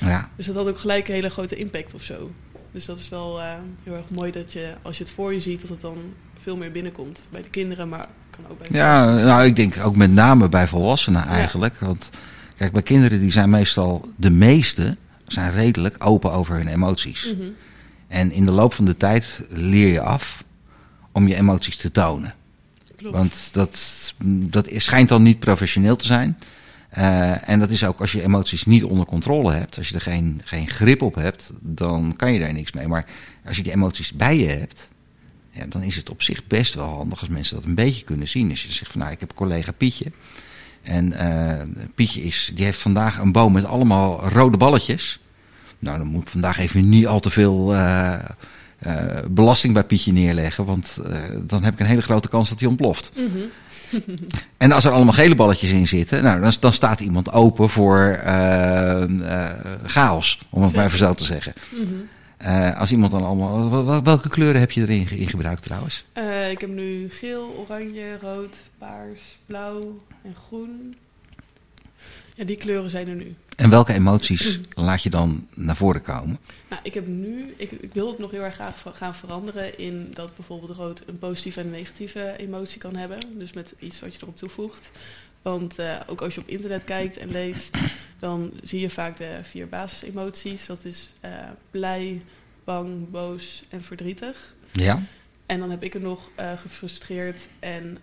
Ja. 0.00 0.30
Dus 0.36 0.46
dat 0.46 0.54
had 0.54 0.68
ook 0.68 0.78
gelijk 0.78 1.08
een 1.08 1.14
hele 1.14 1.30
grote 1.30 1.56
impact 1.56 1.94
of 1.94 2.02
zo. 2.02 2.30
Dus 2.72 2.84
dat 2.84 2.98
is 2.98 3.08
wel 3.08 3.38
uh, 3.38 3.54
heel 3.84 3.94
erg 3.94 4.10
mooi 4.10 4.30
dat 4.30 4.52
je, 4.52 4.74
als 4.82 4.98
je 4.98 5.04
het 5.04 5.12
voor 5.12 5.32
je 5.32 5.40
ziet, 5.40 5.60
dat 5.60 5.70
het 5.70 5.80
dan 5.80 5.98
veel 6.48 6.56
meer 6.56 6.72
binnenkomt. 6.72 7.28
Bij 7.30 7.42
de 7.42 7.48
kinderen, 7.48 7.88
maar 7.88 8.08
kan 8.30 8.44
ook 8.50 8.58
bij 8.58 8.68
de 8.68 8.74
Ja, 8.74 9.14
nou 9.14 9.44
ik 9.44 9.56
denk 9.56 9.78
ook 9.84 9.96
met 9.96 10.12
name 10.12 10.48
bij 10.48 10.66
volwassenen 10.66 11.26
eigenlijk. 11.26 11.74
Ja. 11.80 11.86
Want 11.86 12.10
Kijk, 12.58 12.72
bij 12.72 12.82
kinderen 12.82 13.20
die 13.20 13.30
zijn 13.30 13.50
meestal, 13.50 14.08
de 14.16 14.30
meeste, 14.30 14.96
zijn 15.26 15.52
redelijk 15.52 16.04
open 16.04 16.32
over 16.32 16.54
hun 16.54 16.68
emoties. 16.68 17.32
Mm 17.32 17.40
-hmm. 17.40 17.54
En 18.06 18.32
in 18.32 18.44
de 18.44 18.52
loop 18.52 18.74
van 18.74 18.84
de 18.84 18.96
tijd 18.96 19.42
leer 19.48 19.92
je 19.92 20.00
af 20.00 20.44
om 21.12 21.28
je 21.28 21.34
emoties 21.34 21.76
te 21.76 21.90
tonen. 21.90 22.34
Klopt. 22.96 23.16
Want 23.16 23.50
dat, 23.52 24.14
dat 24.24 24.68
schijnt 24.76 25.08
dan 25.08 25.22
niet 25.22 25.38
professioneel 25.38 25.96
te 25.96 26.06
zijn. 26.06 26.38
Uh, 26.98 27.48
en 27.48 27.58
dat 27.58 27.70
is 27.70 27.84
ook 27.84 28.00
als 28.00 28.12
je 28.12 28.22
emoties 28.22 28.64
niet 28.64 28.84
onder 28.84 29.06
controle 29.06 29.52
hebt, 29.52 29.76
als 29.76 29.88
je 29.88 29.94
er 29.94 30.00
geen, 30.00 30.40
geen 30.44 30.68
grip 30.68 31.02
op 31.02 31.14
hebt, 31.14 31.52
dan 31.60 32.14
kan 32.16 32.32
je 32.32 32.40
daar 32.40 32.52
niks 32.52 32.72
mee. 32.72 32.88
Maar 32.88 33.06
als 33.46 33.56
je 33.56 33.62
die 33.62 33.72
emoties 33.72 34.12
bij 34.12 34.38
je 34.38 34.48
hebt, 34.48 34.88
ja, 35.58 35.66
dan 35.68 35.82
is 35.82 35.96
het 35.96 36.10
op 36.10 36.22
zich 36.22 36.46
best 36.46 36.74
wel 36.74 36.88
handig 36.88 37.20
als 37.20 37.28
mensen 37.28 37.56
dat 37.56 37.64
een 37.64 37.74
beetje 37.74 38.04
kunnen 38.04 38.28
zien. 38.28 38.50
Als 38.50 38.62
je 38.62 38.72
zegt 38.72 38.90
van 38.92 39.00
nou, 39.00 39.12
ik 39.12 39.20
heb 39.20 39.34
collega 39.34 39.72
Pietje. 39.72 40.12
En 40.82 41.12
uh, 41.12 41.84
Pietje 41.94 42.22
is, 42.22 42.52
die 42.54 42.64
heeft 42.64 42.78
vandaag 42.78 43.18
een 43.18 43.32
boom 43.32 43.52
met 43.52 43.64
allemaal 43.64 44.28
rode 44.28 44.56
balletjes. 44.56 45.20
Nou, 45.78 45.98
dan 45.98 46.06
moet 46.06 46.22
ik 46.22 46.28
vandaag 46.28 46.58
even 46.58 46.88
niet 46.88 47.06
al 47.06 47.20
te 47.20 47.30
veel 47.30 47.74
uh, 47.74 48.14
uh, 48.86 49.04
belasting 49.30 49.74
bij 49.74 49.84
Pietje 49.84 50.12
neerleggen. 50.12 50.64
Want 50.64 50.98
dan 51.46 51.64
heb 51.64 51.72
ik 51.72 51.80
een 51.80 51.86
hele 51.86 52.02
grote 52.02 52.28
kans 52.28 52.48
dat 52.48 52.60
hij 52.60 52.68
ontploft. 52.68 53.12
Mm 53.16 53.30
-hmm. 53.32 53.50
en 54.56 54.72
als 54.72 54.84
er 54.84 54.92
allemaal 54.92 55.12
gele 55.12 55.34
balletjes 55.34 55.70
in 55.70 55.86
zitten, 55.86 56.22
nou, 56.22 56.40
dan, 56.40 56.52
dan 56.60 56.72
staat 56.72 57.00
iemand 57.00 57.32
open 57.32 57.68
voor 57.68 58.20
chaos, 59.84 60.38
om 60.50 60.62
het 60.62 60.72
maar 60.72 60.84
even 60.84 60.98
zo 60.98 61.14
te 61.14 61.24
zeggen. 61.24 61.52
Mm 61.70 61.86
-hmm. 61.88 62.08
Eh, 62.38 62.78
als 62.78 62.90
iemand 62.92 63.12
dan 63.12 63.22
allemaal. 63.24 63.70
wel- 63.70 63.84
wel- 63.84 64.02
Welke 64.02 64.28
kleuren 64.28 64.60
heb 64.60 64.70
je 64.70 64.80
erin 64.80 65.08
in 65.10 65.28
gebruikt 65.28 65.62
trouwens? 65.62 66.04
Eh, 66.12 66.50
ik 66.50 66.60
heb 66.60 66.70
nu 66.70 67.10
geel, 67.10 67.54
oranje, 67.68 68.18
rood, 68.20 68.56
paars, 68.78 69.20
blauw 69.46 69.96
en 70.22 70.34
groen. 70.46 70.96
Ja, 72.36 72.44
die 72.44 72.56
kleuren 72.56 72.90
zijn 72.90 73.08
er 73.08 73.14
nu. 73.14 73.34
En 73.56 73.70
welke 73.70 73.92
emoties 73.92 74.60
laat 74.74 75.02
je 75.02 75.10
dan 75.10 75.46
naar 75.54 75.76
voren 75.76 76.02
komen? 76.02 76.38
Nou, 76.70 76.80
ik 76.84 76.94
heb 76.94 77.06
nu, 77.06 77.54
ik, 77.56 77.70
ik 77.70 77.92
wil 77.94 78.08
het 78.08 78.18
nog 78.18 78.30
heel 78.30 78.42
erg 78.42 78.54
graag 78.54 78.82
gaan 78.94 79.14
veranderen 79.14 79.78
in 79.78 80.10
dat 80.14 80.34
bijvoorbeeld 80.36 80.76
rood 80.78 81.02
een 81.06 81.18
positieve 81.18 81.60
en 81.60 81.70
negatieve 81.70 82.34
emotie 82.38 82.80
kan 82.80 82.96
hebben. 82.96 83.18
Dus 83.38 83.52
met 83.52 83.74
iets 83.78 84.00
wat 84.00 84.14
je 84.14 84.18
erop 84.22 84.36
toevoegt. 84.36 84.90
Want 85.42 85.78
eh, 85.78 85.96
ook 86.06 86.20
als 86.20 86.34
je 86.34 86.40
op 86.40 86.48
internet 86.48 86.84
kijkt 86.84 87.16
en 87.16 87.30
leest, 87.30 87.76
dan 88.18 88.52
zie 88.62 88.80
je 88.80 88.90
vaak 88.90 89.16
de 89.16 89.38
vier 89.42 89.68
basisemoties. 89.68 90.66
Dat 90.66 90.84
is 90.84 91.10
eh, 91.20 91.30
blij, 91.70 92.22
bang, 92.64 93.10
boos 93.10 93.62
en 93.68 93.82
verdrietig. 93.82 94.54
Ja. 94.72 95.02
En 95.46 95.58
dan 95.58 95.70
heb 95.70 95.82
ik 95.82 95.94
er 95.94 96.00
nog 96.00 96.30
eh, 96.34 96.52
gefrustreerd 96.60 97.46
en 97.58 97.98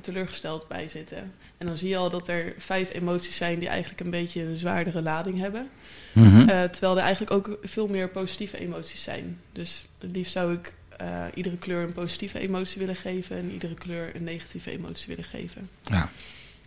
teleurgesteld 0.00 0.68
bij 0.68 0.88
zitten. 0.88 1.32
En 1.58 1.66
dan 1.66 1.76
zie 1.76 1.88
je 1.88 1.96
al 1.96 2.10
dat 2.10 2.28
er 2.28 2.54
vijf 2.58 2.92
emoties 2.92 3.36
zijn 3.36 3.58
die 3.58 3.68
eigenlijk 3.68 4.00
een 4.00 4.10
beetje 4.10 4.42
een 4.42 4.58
zwaardere 4.58 5.02
lading 5.02 5.38
hebben. 5.38 5.68
Mhm. 6.12 6.46
Terwijl 6.46 6.96
er 6.96 7.02
eigenlijk 7.02 7.32
ook 7.32 7.58
veel 7.62 7.86
meer 7.86 8.08
positieve 8.08 8.58
emoties 8.58 9.02
zijn. 9.02 9.38
Dus 9.52 9.86
het 9.98 10.10
liefst 10.16 10.32
zou 10.32 10.54
ik 10.54 10.72
eh, 10.98 11.24
iedere 11.34 11.56
kleur 11.58 11.82
een 11.82 11.92
positieve 11.92 12.38
emotie 12.38 12.78
willen 12.78 12.96
geven 12.96 13.36
en 13.36 13.50
iedere 13.50 13.74
kleur 13.74 14.16
een 14.16 14.24
negatieve 14.24 14.70
emotie 14.70 15.06
willen 15.08 15.24
geven. 15.24 15.68
ja. 15.82 16.08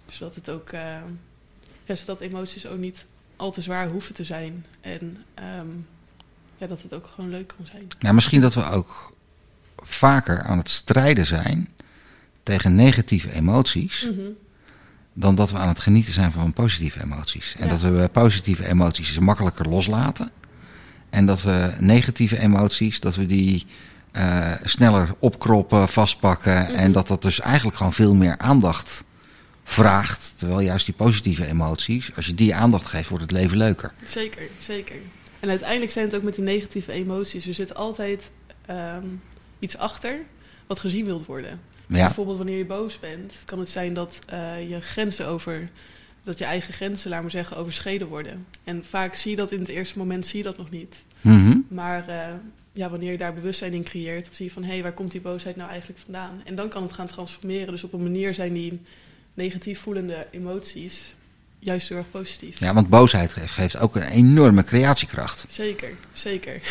Zodat 0.10 0.36
het 0.36 0.50
ook, 0.50 0.70
eh, 0.70 1.02
ja, 1.86 1.96
zodat 1.96 2.20
emoties 2.20 2.66
ook 2.68 2.78
niet 2.78 3.06
al 3.36 3.52
te 3.52 3.62
zwaar 3.62 3.90
hoeven 3.90 4.16
te 4.16 4.24
zijn. 4.24 4.66
En 4.82 5.18
ehm, 5.34 5.68
ja, 6.58 6.68
dat 6.68 6.82
het 6.82 6.94
ook 6.94 7.08
gewoon 7.08 7.30
leuk 7.30 7.48
kan 7.58 7.66
zijn. 7.72 7.88
Nou, 8.00 8.16
misschien 8.16 8.42
dat 8.42 8.54
we 8.54 8.70
ook 8.70 9.14
vaker 9.78 10.42
aan 10.42 10.58
het 10.58 10.70
strijden 10.70 11.26
zijn 11.26 11.70
tegen 12.44 12.76
negatieve 12.76 13.32
emoties. 13.34 14.04
Mhm. 14.12 14.30
dan 15.20 15.36
dat 15.36 15.52
we 15.52 15.58
aan 15.58 15.68
het 15.68 15.80
genieten 15.80 16.14
zijn 16.14 16.32
van 16.32 16.54
positieve 16.54 17.02
emoties. 17.02 17.56
En 17.58 17.66
Ja. 17.66 17.70
dat 17.72 17.82
we 17.82 18.10
positieve 18.12 18.68
emoties 18.68 19.20
makkelijker 19.20 19.70
loslaten. 19.70 20.32
En 21.10 21.26
dat 21.26 21.42
we 21.42 21.74
negatieve 21.80 22.40
emoties, 22.40 23.00
dat 23.00 23.16
we 23.16 23.26
die 23.26 23.66
eh, 24.18 24.52
sneller 24.64 25.16
opkroppen, 25.20 25.90
vastpakken. 25.90 26.64
Mhm. 26.64 26.76
En 26.76 26.92
dat 26.92 27.08
dat 27.08 27.22
dus 27.22 27.40
eigenlijk 27.40 27.78
gewoon 27.78 27.94
veel 27.94 28.14
meer 28.14 28.38
aandacht 28.38 29.04
vraagt. 29.64 30.34
Terwijl 30.38 30.60
juist 30.60 30.86
die 30.86 30.96
positieve 30.96 31.46
emoties, 31.46 32.16
als 32.16 32.26
je 32.26 32.34
die 32.34 32.56
aandacht 32.56 32.86
geeft, 32.86 33.10
wordt 33.10 33.24
het 33.24 33.34
leven 33.34 33.58
leuker. 33.58 33.92
Zeker, 34.04 34.42
zeker. 34.60 34.96
En 35.40 35.50
uiteindelijk 35.50 35.92
zijn 35.92 36.06
het 36.06 36.16
ook 36.16 36.24
met 36.24 36.36
die 36.36 36.44
negatieve 36.44 36.92
emoties. 36.92 37.48
Er 37.48 37.54
zit 37.54 37.76
altijd 37.76 38.32
ehm, 38.66 39.06
iets 39.60 39.78
achter 39.78 40.20
wat 40.68 40.80
gezien 40.80 41.06
wilt 41.06 41.26
worden. 41.26 41.60
Ja, 41.88 42.06
Bijvoorbeeld 42.06 42.38
wanneer 42.38 42.58
je 42.58 42.66
boos 42.66 43.00
bent, 43.00 43.42
kan 43.46 43.60
het 43.60 43.70
zijn 43.70 43.94
dat 43.94 44.20
eh, 44.26 44.70
je 44.70 44.82
grenzen 44.82 45.28
over, 45.28 45.70
dat 46.24 46.38
je 46.38 46.46
eigen 46.46 46.74
grenzen, 46.74 47.10
laat 47.10 47.22
maar 47.22 47.32
zeggen, 47.32 47.58
overschreden 47.58 48.08
worden. 48.08 48.46
En 48.64 48.86
vaak 48.86 49.16
zie 49.16 49.32
je 49.32 49.38
dat 49.38 49.52
in 49.52 49.60
het 49.60 49.70
eerste 49.70 49.98
moment, 49.98 50.26
zie 50.26 50.38
je 50.38 50.44
dat 50.44 50.58
nog 50.58 50.70
niet. 50.70 51.04
mhm. 51.22 51.58
Maar 51.68 52.08
eh, 52.08 52.34
ja, 52.78 52.90
wanneer 52.90 53.12
je 53.12 53.18
daar 53.18 53.34
bewustzijn 53.34 53.74
in 53.74 53.84
creëert, 53.84 54.26
dan 54.26 54.36
zie 54.36 54.46
je 54.46 54.52
van, 54.52 54.64
hé, 54.64 54.72
hey, 54.72 54.82
waar 54.82 54.92
komt 54.92 55.12
die 55.12 55.22
boosheid 55.22 55.56
nou 55.56 55.70
eigenlijk 55.70 56.00
vandaan? 56.00 56.42
En 56.46 56.56
dan 56.56 56.70
kan 56.70 56.82
het 56.82 56.94
gaan 56.94 57.08
transformeren. 57.08 57.72
Dus 57.72 57.84
op 57.84 57.94
een 57.94 58.04
manier 58.04 58.34
zijn 58.34 58.54
die 58.54 58.82
negatief 59.34 59.80
voelende 59.80 60.28
emoties 60.32 61.16
juist 61.60 61.90
heel 61.90 61.98
erg 61.98 62.12
positief. 62.12 62.60
ja, 62.60 62.74
want 62.74 62.90
boosheid 62.90 63.34
geeft, 63.34 63.80
ook 63.80 63.96
een 63.96 64.02
enorme 64.02 64.64
creatiekracht. 64.64 65.46
Zeker, 65.50 65.90
zeker. 66.12 66.62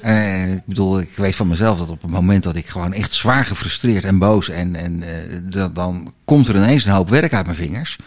Eh, 0.00 0.52
ik 0.52 0.64
bedoel, 0.64 1.00
ik 1.00 1.10
weet 1.16 1.36
van 1.36 1.48
mezelf 1.48 1.78
dat 1.78 1.88
op 1.88 2.02
het 2.02 2.10
moment 2.10 2.42
dat 2.42 2.56
ik 2.56 2.66
gewoon 2.66 2.92
echt 2.92 3.12
zwaar 3.12 3.44
gefrustreerd 3.44 4.04
en 4.04 4.18
boos 4.18 4.48
en, 4.48 4.74
en 4.74 5.02
eh, 5.02 5.38
dat, 5.42 5.74
dan 5.74 6.14
komt 6.24 6.48
er 6.48 6.56
ineens 6.56 6.84
een 6.84 6.92
hoop 6.92 7.08
werk 7.08 7.32
uit 7.32 7.44
mijn 7.44 7.58
vingers. 7.58 7.98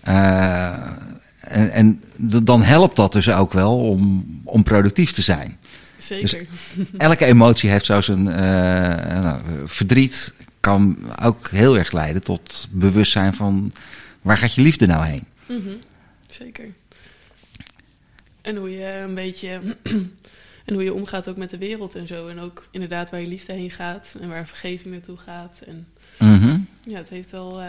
Eh, 0.00 0.66
en 1.38 1.72
en 1.72 2.02
dan 2.44 2.62
helpt 2.62 2.96
dat 2.96 3.12
dus 3.12 3.30
ook 3.30 3.52
wel 3.52 3.78
om, 3.78 4.24
om 4.44 4.62
productief 4.62 5.12
te 5.12 5.22
zijn. 5.22 5.58
Zeker. 6.06 6.46
Elke 6.98 7.24
emotie 7.24 7.70
heeft 7.70 7.84
zo 7.84 8.00
zijn 8.00 8.28
eh, 8.28 9.20
nou, 9.22 9.42
verdriet 9.68 10.34
kan 10.60 10.98
ook 11.22 11.48
heel 11.48 11.78
erg 11.78 11.92
leiden 11.92 12.22
tot 12.22 12.68
bewustzijn 12.70 13.34
van 13.34 13.72
waar 14.22 14.38
gaat 14.38 14.54
je 14.54 14.62
liefde 14.62 14.86
nou 14.86 15.06
heen? 15.06 15.24
Mhm, 15.48 15.74
Zeker. 16.28 16.64
En 18.42 18.56
hoe 18.56 18.70
je 18.70 18.84
een 19.06 19.14
beetje. 19.14 19.60
en 20.64 20.74
hoe 20.74 20.82
je 20.84 20.94
omgaat 20.94 21.28
ook 21.28 21.36
met 21.36 21.50
de 21.50 21.58
wereld 21.58 21.94
en 21.94 22.06
zo. 22.06 22.28
En 22.28 22.38
ook 22.38 22.68
inderdaad 22.70 23.10
waar 23.10 23.20
je 23.20 23.26
liefde 23.26 23.52
heen 23.52 23.70
gaat 23.70 24.16
en 24.20 24.28
waar 24.28 24.46
vergeving 24.46 24.92
naartoe 24.94 25.16
gaat. 25.16 25.60
En 25.66 25.86
Mhm. 26.18 26.58
ja, 26.82 26.96
het 26.96 27.08
heeft 27.08 27.30
wel. 27.30 27.60
eh, 27.62 27.68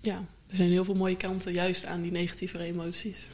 ja, 0.00 0.14
er 0.50 0.56
zijn 0.56 0.68
heel 0.70 0.84
veel 0.84 0.94
mooie 0.94 1.16
kanten 1.16 1.52
juist 1.52 1.86
aan 1.86 2.02
die 2.02 2.10
negatieve 2.12 2.58
emoties. 2.62 3.26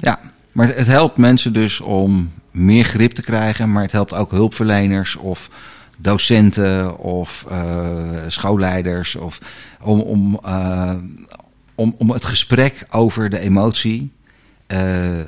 Ja, 0.00 0.32
maar 0.54 0.76
het 0.76 0.86
helpt 0.86 1.16
mensen 1.16 1.52
dus 1.52 1.80
om 1.80 2.32
meer 2.50 2.84
grip 2.84 3.10
te 3.10 3.22
krijgen, 3.22 3.72
maar 3.72 3.82
het 3.82 3.92
helpt 3.92 4.14
ook 4.14 4.30
hulpverleners 4.30 5.16
of 5.16 5.50
docenten 5.96 6.98
of 6.98 7.46
eh, 7.48 8.22
schoolleiders 8.28 9.14
of 9.14 9.38
om, 9.80 10.00
om, 10.00 10.38
eh, 10.44 10.94
om, 11.74 11.94
om 11.98 12.10
het 12.10 12.24
gesprek 12.24 12.86
over 12.90 13.30
de 13.30 13.38
emotie 13.38 14.10
eh, 14.66 15.20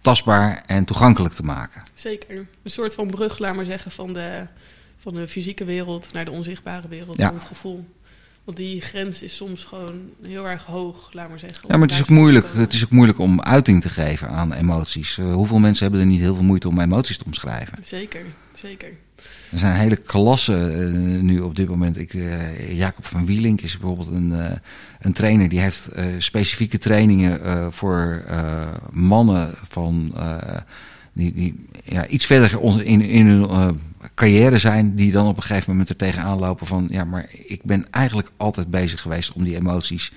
tastbaar 0.00 0.62
en 0.66 0.84
toegankelijk 0.84 1.34
te 1.34 1.44
maken. 1.44 1.82
Zeker. 1.94 2.46
Een 2.62 2.70
soort 2.70 2.94
van 2.94 3.06
brug, 3.06 3.38
laat 3.38 3.54
maar 3.54 3.64
zeggen, 3.64 3.90
van 3.90 4.12
de, 4.12 4.46
van 4.98 5.14
de 5.14 5.28
fysieke 5.28 5.64
wereld 5.64 6.12
naar 6.12 6.24
de 6.24 6.30
onzichtbare 6.30 6.88
wereld. 6.88 7.16
Ja. 7.16 7.26
Van 7.26 7.34
het 7.34 7.44
gevoel. 7.44 7.84
Want 8.50 8.62
die 8.62 8.80
grens 8.80 9.22
is 9.22 9.36
soms 9.36 9.64
gewoon 9.64 10.00
heel 10.22 10.48
erg 10.48 10.64
hoog, 10.64 11.12
laat 11.12 11.28
maar 11.28 11.38
zeggen. 11.38 11.68
Ja, 11.68 11.76
maar 11.76 11.86
het 11.86 11.96
is 11.96 12.00
ook 12.02 12.08
moeilijk, 12.08 12.46
het 12.52 12.72
is 12.72 12.84
ook 12.84 12.90
moeilijk 12.90 13.18
om 13.18 13.40
uiting 13.40 13.82
te 13.82 13.88
geven 13.88 14.28
aan 14.28 14.52
emoties. 14.52 15.18
Eh, 15.18 15.34
hoeveel 15.34 15.58
mensen 15.58 15.82
hebben 15.82 16.00
er 16.00 16.06
niet 16.06 16.20
heel 16.20 16.34
veel 16.34 16.44
moeite 16.44 16.68
om 16.68 16.80
emoties 16.80 17.16
te 17.16 17.24
omschrijven? 17.24 17.78
Zeker, 17.84 18.20
zeker. 18.54 18.88
Er 19.50 19.58
zijn 19.58 19.76
hele 19.76 19.96
klassen 19.96 20.74
eh, 20.74 21.22
nu 21.22 21.40
op 21.40 21.56
dit 21.56 21.68
moment. 21.68 21.98
Ik, 21.98 22.14
eh, 22.14 22.76
Jacob 22.76 23.06
van 23.06 23.26
Wielink 23.26 23.60
is 23.60 23.78
bijvoorbeeld 23.78 24.08
een, 24.08 24.60
een 25.00 25.12
trainer 25.12 25.48
die 25.48 25.60
heeft 25.60 25.88
specifieke 26.18 26.78
trainingen 26.78 27.72
voor 27.72 28.24
mannen 28.90 29.54
van 29.68 30.14
die, 31.12 31.32
die 31.32 31.66
ja, 31.84 32.06
iets 32.06 32.26
verder 32.26 32.82
in, 32.84 33.00
in 33.00 33.26
hun 33.26 33.78
carrière 34.14 34.58
zijn, 34.58 34.94
die 34.94 35.12
dan 35.12 35.26
op 35.26 35.36
een 35.36 35.42
gegeven 35.42 35.70
moment 35.70 35.88
er 35.88 35.96
tegenaan 35.96 36.38
lopen 36.38 36.66
van 36.66 36.86
ja, 36.90 37.04
maar 37.04 37.28
ik 37.46 37.62
ben 37.62 37.86
eigenlijk 37.90 38.30
altijd 38.36 38.70
bezig 38.70 39.00
geweest 39.00 39.32
om 39.32 39.44
die 39.44 39.56
emoties 39.56 40.12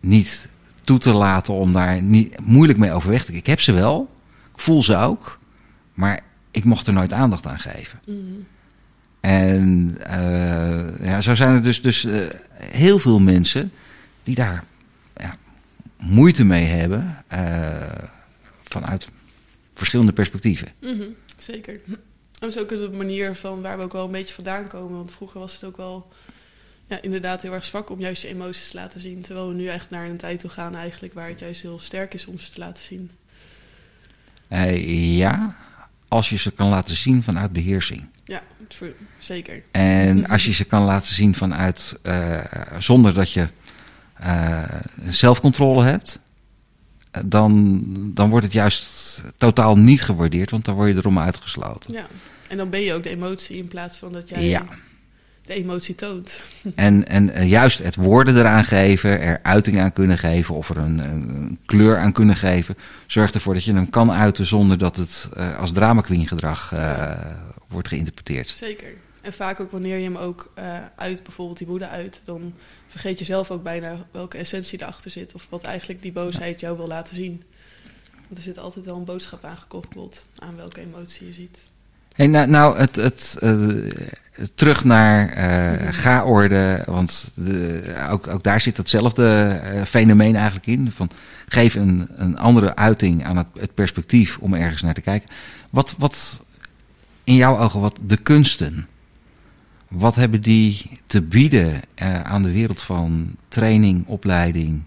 niet 0.00 0.48
toe 0.84 0.98
te 0.98 1.12
laten, 1.12 1.54
om 1.54 1.72
daar 1.72 2.02
niet 2.02 2.40
moeilijk 2.40 2.78
mee 2.78 2.92
overweg 2.92 3.20
te 3.20 3.26
gaan. 3.26 3.40
Ik 3.40 3.46
heb 3.46 3.60
ze 3.60 3.72
wel, 3.72 4.10
ik 4.54 4.60
voel 4.60 4.82
ze 4.82 4.96
ook, 4.96 5.38
maar 5.94 6.20
ik 6.50 6.64
mocht 6.64 6.86
er 6.86 6.92
nooit 6.92 7.12
aandacht 7.12 7.46
aan 7.46 7.58
geven. 7.58 8.00
Mhm. 8.06 8.18
En 9.20 9.96
eh, 10.00 11.04
ja, 11.06 11.20
zo 11.20 11.34
zijn 11.34 11.54
er 11.54 11.62
dus, 11.62 11.82
dus 11.82 12.04
eh, 12.04 12.26
heel 12.58 12.98
veel 12.98 13.18
mensen 13.18 13.72
die 14.22 14.34
daar 14.34 14.64
ja, 15.16 15.36
moeite 15.96 16.44
mee 16.44 16.64
hebben 16.64 17.24
eh, 17.28 17.70
vanuit 18.62 19.08
verschillende 19.74 20.12
perspectieven. 20.12 20.68
Mhm, 20.80 21.02
Zeker. 21.36 21.80
Dat 22.42 22.50
is 22.50 22.58
ook 22.58 22.68
de 22.68 22.90
manier 22.92 23.34
van 23.34 23.62
waar 23.62 23.76
we 23.76 23.82
ook 23.82 23.92
wel 23.92 24.04
een 24.04 24.10
beetje 24.10 24.34
vandaan 24.34 24.68
komen. 24.68 24.96
Want 24.96 25.12
vroeger 25.12 25.40
was 25.40 25.52
het 25.52 25.64
ook 25.64 25.76
wel 25.76 26.08
ja, 26.86 27.02
inderdaad 27.02 27.42
heel 27.42 27.52
erg 27.52 27.64
zwak 27.64 27.90
om 27.90 28.00
juist 28.00 28.22
je 28.22 28.28
emoties 28.28 28.70
te 28.70 28.76
laten 28.76 29.00
zien. 29.00 29.22
Terwijl 29.22 29.48
we 29.48 29.54
nu 29.54 29.66
echt 29.66 29.90
naar 29.90 30.06
een 30.06 30.16
tijd 30.16 30.40
toe 30.40 30.50
gaan 30.50 30.74
eigenlijk 30.74 31.14
waar 31.14 31.28
het 31.28 31.38
juist 31.38 31.62
heel 31.62 31.78
sterk 31.78 32.14
is 32.14 32.26
om 32.26 32.38
ze 32.38 32.52
te 32.52 32.58
laten 32.58 32.84
zien. 32.84 33.10
Eh, 34.48 35.16
ja, 35.16 35.56
als 36.08 36.30
je 36.30 36.36
ze 36.36 36.50
kan 36.50 36.68
laten 36.68 36.96
zien 36.96 37.22
vanuit 37.22 37.52
beheersing. 37.52 38.08
Ja, 38.24 38.42
zeker. 39.18 39.62
En 39.70 40.26
als 40.34 40.44
je 40.44 40.52
ze 40.52 40.64
kan 40.64 40.82
laten 40.82 41.14
zien 41.14 41.34
vanuit, 41.34 41.98
eh, 42.02 42.40
zonder 42.78 43.14
dat 43.14 43.32
je 43.32 43.48
eh, 44.14 44.62
zelfcontrole 45.04 45.84
hebt, 45.84 46.20
dan, 47.26 47.82
dan 48.14 48.30
wordt 48.30 48.44
het 48.44 48.54
juist 48.54 49.22
totaal 49.36 49.76
niet 49.76 50.02
gewaardeerd, 50.02 50.50
want 50.50 50.64
dan 50.64 50.74
word 50.74 50.88
je 50.88 50.96
erom 50.96 51.18
uitgesloten. 51.18 51.92
Ja. 51.92 52.06
En 52.48 52.56
dan 52.56 52.70
ben 52.70 52.80
je 52.80 52.92
ook 52.94 53.02
de 53.02 53.10
emotie 53.10 53.56
in 53.56 53.68
plaats 53.68 53.96
van 53.98 54.12
dat 54.12 54.28
jij 54.28 54.44
Ja. 54.44 54.66
de 55.44 55.54
emotie 55.54 55.94
toont. 55.94 56.40
En, 56.74 57.08
en 57.08 57.30
eh, 57.30 57.48
juist 57.48 57.78
het 57.78 57.96
woorden 57.96 58.36
eraan 58.36 58.64
geven, 58.64 59.20
er 59.20 59.40
uiting 59.42 59.80
aan 59.80 59.92
kunnen 59.92 60.18
geven 60.18 60.54
of 60.54 60.68
er 60.68 60.76
een, 60.76 61.04
een 61.10 61.58
kleur 61.66 61.98
aan 61.98 62.12
kunnen 62.12 62.36
geven, 62.36 62.76
zorgt 63.06 63.34
ervoor 63.34 63.54
dat 63.54 63.64
je 63.64 63.72
hem 63.72 63.90
kan 63.90 64.12
uiten 64.12 64.46
zonder 64.46 64.78
dat 64.78 64.96
het 64.96 65.28
eh, 65.36 65.58
als 65.58 65.72
drama 65.72 66.00
queen 66.00 66.26
gedrag 66.28 66.72
eh, 66.72 67.10
wordt 67.68 67.88
geïnterpreteerd. 67.88 68.48
Zeker. 68.48 68.88
En 69.22 69.32
vaak 69.32 69.60
ook 69.60 69.70
wanneer 69.70 69.96
je 69.96 70.04
hem 70.04 70.16
ook 70.16 70.50
eh, 70.54 70.78
uit, 70.96 71.22
bijvoorbeeld 71.22 71.58
die 71.58 71.66
woede 71.66 71.88
uit, 71.88 72.20
dan 72.24 72.54
vergeet 72.88 73.18
je 73.18 73.24
zelf 73.24 73.50
ook 73.50 73.62
bijna 73.62 73.96
welke 74.10 74.38
essentie 74.38 74.82
erachter 74.82 75.10
zit. 75.10 75.34
Of 75.34 75.46
wat 75.50 75.64
eigenlijk 75.64 76.02
die 76.02 76.12
boosheid 76.12 76.60
jou 76.60 76.76
wil 76.76 76.86
laten 76.86 77.14
zien. 77.14 77.42
Want 78.12 78.36
er 78.36 78.42
zit 78.42 78.58
altijd 78.58 78.84
wel 78.84 78.96
een 78.96 79.04
boodschap 79.04 79.44
aan 79.44 79.56
gekoppeld 79.56 80.28
aan 80.36 80.56
welke 80.56 80.80
emotie 80.80 81.26
je 81.26 81.32
ziet. 81.32 81.70
Hey, 82.14 82.26
nou, 82.26 82.48
nou 82.48 82.78
het, 82.78 82.96
het, 82.96 83.36
eh, 83.40 83.68
terug 84.54 84.84
naar 84.84 85.28
eh 85.28 85.94
gaorde, 85.94 86.82
want 86.86 87.32
de, 87.34 87.94
ook, 88.10 88.26
ook 88.26 88.42
daar 88.42 88.60
zit 88.60 88.76
hetzelfde 88.76 89.60
fenomeen 89.86 90.34
eigenlijk 90.34 90.66
in. 90.66 90.92
Van, 90.92 91.10
geef 91.48 91.74
een, 91.74 92.08
een 92.16 92.38
andere 92.38 92.76
uiting 92.76 93.24
aan 93.24 93.36
het, 93.36 93.46
het 93.54 93.74
perspectief 93.74 94.38
om 94.38 94.54
ergens 94.54 94.82
naar 94.82 94.94
te 94.94 95.00
kijken. 95.00 95.28
Wat, 95.70 95.94
wat 95.98 96.42
in 97.24 97.34
jouw 97.34 97.58
ogen, 97.58 97.80
wat 97.80 97.98
de 98.04 98.16
kunsten, 98.16 98.86
wat 99.92 100.14
hebben 100.14 100.42
die 100.42 101.00
te 101.06 101.22
bieden 101.22 101.82
eh, 101.94 102.22
aan 102.22 102.42
de 102.42 102.52
wereld 102.52 102.82
van 102.82 103.36
training, 103.48 104.06
opleiding 104.06 104.82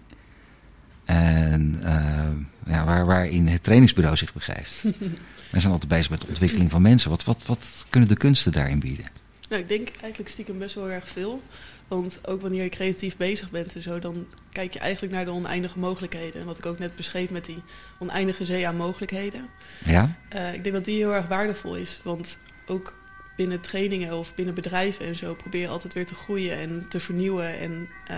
en 1.04 1.78
eh, 1.82 2.72
ja, 2.72 2.84
waar, 2.84 3.06
waarin 3.06 3.46
het 3.46 3.62
trainingsbureau 3.62 4.16
zich 4.16 4.32
begeeft? 4.32 4.82
We 5.52 5.60
zijn 5.60 5.72
altijd 5.72 5.90
bezig 5.90 6.10
met 6.10 6.20
de 6.20 6.26
ontwikkeling 6.26 6.70
van 6.70 6.82
mensen. 6.82 7.10
Wat, 7.10 7.24
wat, 7.24 7.46
wat 7.46 7.86
kunnen 7.90 8.08
de 8.08 8.16
kunsten 8.16 8.52
daarin 8.52 8.78
bieden? 8.78 9.06
Nou, 9.48 9.62
ik 9.62 9.68
denk 9.68 9.88
eigenlijk 10.00 10.30
stiekem 10.30 10.58
best 10.58 10.74
wel 10.74 10.90
erg 10.90 11.08
veel. 11.08 11.42
Want 11.88 12.18
ook 12.22 12.40
wanneer 12.40 12.62
je 12.62 12.68
creatief 12.68 13.16
bezig 13.16 13.50
bent 13.50 13.74
en 13.74 13.82
zo, 13.82 13.98
dan 13.98 14.26
kijk 14.52 14.72
je 14.72 14.78
eigenlijk 14.78 15.12
naar 15.14 15.24
de 15.24 15.30
oneindige 15.30 15.78
mogelijkheden. 15.78 16.40
En 16.40 16.46
wat 16.46 16.58
ik 16.58 16.66
ook 16.66 16.78
net 16.78 16.96
beschreef 16.96 17.30
met 17.30 17.44
die 17.44 17.62
oneindige 17.98 18.44
zee 18.44 18.68
aan 18.68 18.76
mogelijkheden. 18.76 19.48
Ja? 19.84 20.16
Uh, 20.34 20.54
ik 20.54 20.62
denk 20.62 20.74
dat 20.74 20.84
die 20.84 20.96
heel 20.96 21.14
erg 21.14 21.26
waardevol 21.26 21.76
is. 21.76 22.00
Want 22.02 22.38
ook 22.66 22.94
binnen 23.36 23.60
trainingen 23.60 24.18
of 24.18 24.34
binnen 24.34 24.54
bedrijven 24.54 25.06
en 25.06 25.14
zo 25.14 25.34
probeer 25.34 25.68
altijd 25.68 25.94
weer 25.94 26.06
te 26.06 26.14
groeien 26.14 26.58
en 26.58 26.86
te 26.88 27.00
vernieuwen 27.00 27.58
en 27.58 27.88
uh, 28.10 28.16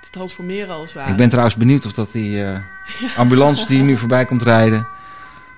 te 0.00 0.10
transformeren 0.10 0.74
als 0.74 0.92
ware. 0.92 1.10
Ik 1.10 1.16
ben 1.16 1.28
trouwens 1.28 1.56
benieuwd 1.56 1.86
of 1.86 1.92
dat 1.92 2.12
die 2.12 2.30
uh, 2.30 2.36
ja. 2.36 2.62
ambulance 3.16 3.66
die 3.66 3.82
nu 3.82 3.96
voorbij 4.02 4.24
komt 4.24 4.42
rijden, 4.42 4.86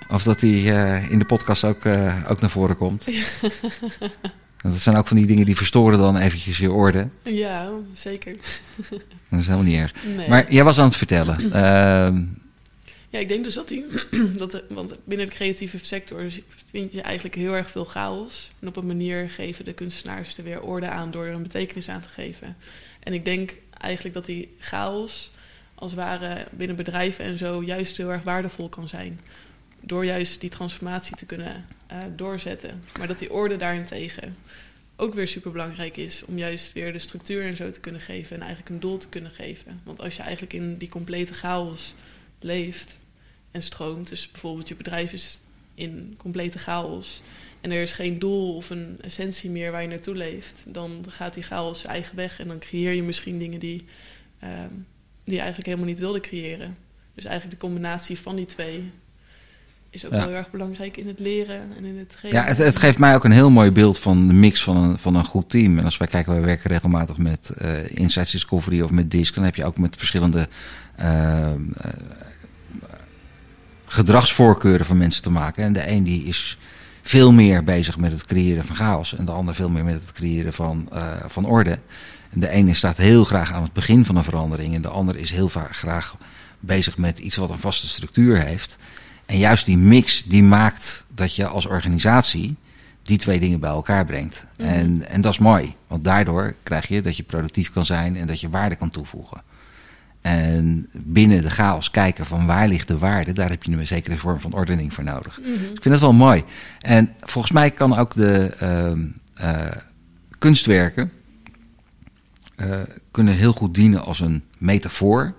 of 0.08 0.22
dat 0.22 0.40
die 0.40 0.64
uh, 0.64 1.10
in 1.10 1.18
de 1.18 1.24
podcast 1.24 1.64
ook, 1.64 1.86
ook 2.28 2.40
naar 2.40 2.50
voren 2.50 2.76
komt. 2.76 3.08
Dat 4.62 4.74
zijn 4.74 4.96
ook 4.96 5.06
van 5.06 5.16
die 5.16 5.26
dingen 5.26 5.46
die 5.46 5.56
verstoren 5.56 5.98
dan 5.98 6.16
eventjes 6.16 6.58
je 6.58 6.72
orde. 6.72 7.08
Ja, 7.22 7.68
zeker. 7.92 8.36
Dat 9.28 9.40
is 9.40 9.46
helemaal 9.46 9.66
niet 9.66 9.78
erg. 9.78 9.94
Nee. 10.16 10.28
Maar 10.28 10.52
jij 10.52 10.64
was 10.64 10.78
aan 10.78 10.86
het 10.86 10.96
vertellen. 10.96 11.36
Ja, 13.14 13.20
ik 13.20 13.28
denk 13.28 13.44
dus 13.44 13.54
dat 13.54 13.68
die... 13.68 13.84
dat 14.36 14.62
want 14.68 14.94
binnen 15.04 15.28
de 15.28 15.34
creatieve 15.34 15.78
sector 15.78 16.26
vind 16.70 16.92
je 16.92 17.00
eigenlijk 17.00 17.34
heel 17.34 17.52
erg 17.52 17.70
veel 17.70 17.84
chaos. 17.84 18.50
En 18.60 18.68
op 18.68 18.76
een 18.76 18.86
manier 18.86 19.30
geven 19.30 19.64
de 19.64 19.72
kunstenaars 19.72 20.36
er 20.36 20.44
weer 20.44 20.60
orde 20.60 20.88
aan 20.88 21.10
door 21.10 21.24
er 21.24 21.34
een 21.34 21.42
betekenis 21.42 21.88
aan 21.88 22.00
te 22.00 22.08
geven. 22.08 22.56
En 23.00 23.12
ik 23.12 23.24
denk 23.24 23.54
eigenlijk 23.80 24.14
dat 24.14 24.26
die 24.26 24.54
chaos 24.58 25.30
als 25.74 25.94
ware 25.94 26.46
binnen 26.50 26.76
bedrijven 26.76 27.24
en 27.24 27.38
zo 27.38 27.62
juist 27.62 27.96
heel 27.96 28.12
erg 28.12 28.22
waardevol 28.22 28.68
kan 28.68 28.88
zijn. 28.88 29.20
Door 29.80 30.04
juist 30.04 30.40
die 30.40 30.50
transformatie 30.50 31.16
te 31.16 31.26
kunnen 31.26 31.66
uh, 31.92 31.98
doorzetten. 32.16 32.82
Maar 32.98 33.06
dat 33.06 33.18
die 33.18 33.32
orde 33.32 33.56
daarentegen 33.56 34.36
ook 34.96 35.14
weer 35.14 35.28
super 35.28 35.50
belangrijk 35.50 35.96
is 35.96 36.24
om 36.24 36.38
juist 36.38 36.72
weer 36.72 36.92
de 36.92 36.98
structuur 36.98 37.44
en 37.44 37.56
zo 37.56 37.70
te 37.70 37.80
kunnen 37.80 38.00
geven 38.00 38.36
en 38.36 38.42
eigenlijk 38.42 38.70
een 38.70 38.80
doel 38.80 38.98
te 38.98 39.08
kunnen 39.08 39.30
geven. 39.30 39.80
Want 39.84 40.00
als 40.00 40.16
je 40.16 40.22
eigenlijk 40.22 40.52
in 40.52 40.76
die 40.76 40.88
complete 40.88 41.34
chaos 41.34 41.94
leeft 42.38 43.02
en 43.54 43.62
stroomt, 43.62 44.08
dus 44.08 44.30
bijvoorbeeld 44.30 44.68
je 44.68 44.74
bedrijf 44.74 45.12
is 45.12 45.38
in 45.74 46.14
complete 46.16 46.58
chaos 46.58 47.22
en 47.60 47.70
er 47.70 47.82
is 47.82 47.92
geen 47.92 48.18
doel 48.18 48.56
of 48.56 48.70
een 48.70 48.98
essentie 49.00 49.50
meer 49.50 49.72
waar 49.72 49.82
je 49.82 49.88
naartoe 49.88 50.14
leeft, 50.14 50.64
dan 50.68 51.04
gaat 51.08 51.34
die 51.34 51.42
chaos 51.42 51.80
zijn 51.80 51.92
eigen 51.92 52.16
weg 52.16 52.40
en 52.40 52.48
dan 52.48 52.58
creëer 52.58 52.92
je 52.92 53.02
misschien 53.02 53.38
dingen 53.38 53.60
die, 53.60 53.84
uh, 54.44 54.50
die 55.24 55.34
je 55.34 55.38
eigenlijk 55.38 55.66
helemaal 55.66 55.88
niet 55.88 55.98
wilde 55.98 56.20
creëren. 56.20 56.76
Dus 57.14 57.24
eigenlijk 57.24 57.60
de 57.60 57.66
combinatie 57.66 58.18
van 58.18 58.36
die 58.36 58.46
twee 58.46 58.90
is 59.90 60.06
ook 60.06 60.12
ja. 60.12 60.26
heel 60.26 60.34
erg 60.34 60.50
belangrijk 60.50 60.96
in 60.96 61.06
het 61.06 61.18
leren 61.18 61.60
en 61.76 61.84
in 61.84 61.98
het 61.98 62.14
geven. 62.14 62.38
Ja, 62.38 62.44
het, 62.44 62.58
het, 62.58 62.76
geeft 62.76 62.98
mij 62.98 63.14
ook 63.14 63.24
een 63.24 63.30
heel 63.30 63.50
mooi 63.50 63.70
beeld 63.70 63.98
van 63.98 64.26
de 64.26 64.34
mix 64.34 64.62
van 64.62 64.76
een, 64.76 64.98
van 64.98 65.14
een 65.14 65.24
goed 65.24 65.50
team. 65.50 65.78
En 65.78 65.84
als 65.84 65.96
wij 65.96 66.08
kijken, 66.08 66.32
wij 66.32 66.42
werken 66.42 66.70
regelmatig 66.70 67.18
met 67.18 67.52
uh, 67.62 67.88
Insights 67.88 68.32
Discovery 68.32 68.80
of 68.80 68.90
met 68.90 69.10
DISC. 69.10 69.34
Dan 69.34 69.44
heb 69.44 69.54
je 69.54 69.64
ook 69.64 69.78
met 69.78 69.96
verschillende 69.96 70.48
uh, 71.00 71.06
uh, 71.06 71.52
gedragsvoorkeuren 73.94 74.86
van 74.86 74.96
mensen 74.96 75.22
te 75.22 75.30
maken. 75.30 75.64
En 75.64 75.72
de 75.72 75.88
een 75.88 76.04
die 76.04 76.24
is 76.24 76.58
veel 77.02 77.32
meer 77.32 77.64
bezig 77.64 77.98
met 77.98 78.12
het 78.12 78.24
creëren 78.24 78.64
van 78.64 78.76
chaos. 78.76 79.14
En 79.14 79.24
de 79.24 79.32
ander 79.32 79.54
veel 79.54 79.68
meer 79.68 79.84
met 79.84 79.94
het 79.94 80.12
creëren 80.12 80.52
van, 80.52 80.88
van 81.26 81.44
orde. 81.44 81.78
En 82.30 82.40
de 82.40 82.48
ene 82.48 82.74
staat 82.74 82.96
heel 82.96 83.24
graag 83.24 83.52
aan 83.52 83.62
het 83.62 83.72
begin 83.72 84.04
van 84.04 84.16
een 84.16 84.24
verandering. 84.24 84.74
En 84.74 84.82
de 84.82 84.88
ander 84.88 85.16
is 85.16 85.30
heel 85.30 85.48
vaak 85.48 85.76
graag 85.76 86.16
bezig 86.60 86.96
met 86.96 87.18
iets 87.18 87.36
wat 87.36 87.50
een 87.50 87.58
vaste 87.58 87.88
structuur 87.88 88.44
heeft. 88.44 88.78
En 89.26 89.38
juist 89.38 89.66
die 89.66 89.76
mix 89.76 90.24
die 90.24 90.42
maakt 90.42 91.04
dat 91.14 91.34
je 91.34 91.46
als 91.46 91.66
organisatie 91.66 92.56
die 93.02 93.18
twee 93.18 93.40
dingen 93.40 93.60
bij 93.60 93.70
elkaar 93.70 94.04
brengt. 94.04 94.46
Mm 94.56 94.66
en, 94.66 95.08
en 95.08 95.20
dat 95.20 95.32
is 95.32 95.38
mooi, 95.38 95.74
want 95.86 96.04
daardoor 96.04 96.54
krijg 96.62 96.88
je 96.88 97.02
dat 97.02 97.16
je 97.16 97.22
productief 97.22 97.70
kan 97.70 97.86
zijn 97.86 98.16
en 98.16 98.26
dat 98.26 98.40
je 98.40 98.48
waarde 98.48 98.76
kan 98.76 98.88
toevoegen. 98.88 99.42
En 100.24 100.88
binnen 100.92 101.42
de 101.42 101.50
chaos 101.50 101.90
kijken 101.90 102.26
van 102.26 102.46
waar 102.46 102.68
ligt 102.68 102.88
de 102.88 102.98
waarde, 102.98 103.32
daar 103.32 103.50
heb 103.50 103.62
je 103.62 103.72
een 103.72 103.86
zekere 103.86 104.18
vorm 104.18 104.40
van 104.40 104.52
ordening 104.52 104.94
voor 104.94 105.04
nodig. 105.04 105.38
Mm 105.38 105.44
-hmm. 105.44 105.52
dus 105.52 105.70
ik 105.70 105.82
vind 105.82 105.94
dat 105.94 106.00
wel 106.00 106.12
mooi. 106.12 106.44
En 106.80 107.14
volgens 107.20 107.52
mij 107.52 107.70
kan 107.70 107.96
ook 107.96 108.14
de 108.14 108.56
uh, 108.62 109.46
uh, 109.48 109.70
kunstwerken 110.38 111.12
uh, 112.56 112.80
kunnen 113.10 113.34
heel 113.34 113.52
goed 113.52 113.74
dienen 113.74 114.04
als 114.04 114.20
een 114.20 114.44
metafoor 114.58 115.34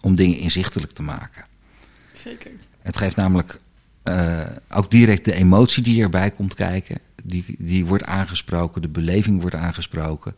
om 0.00 0.14
dingen 0.14 0.38
inzichtelijk 0.38 0.92
te 0.92 1.02
maken. 1.02 1.44
Zeker. 2.16 2.50
Het 2.82 2.96
geeft 2.96 3.16
namelijk 3.16 3.56
uh, 4.04 4.40
ook 4.70 4.90
direct 4.90 5.24
de 5.24 5.34
emotie 5.34 5.82
die 5.82 6.02
erbij 6.02 6.30
komt 6.30 6.54
kijken. 6.54 6.98
Die, 7.22 7.44
die 7.58 7.86
wordt 7.86 8.04
aangesproken, 8.04 8.82
de 8.82 8.88
beleving 8.88 9.40
wordt 9.40 9.56
aangesproken. 9.56 10.34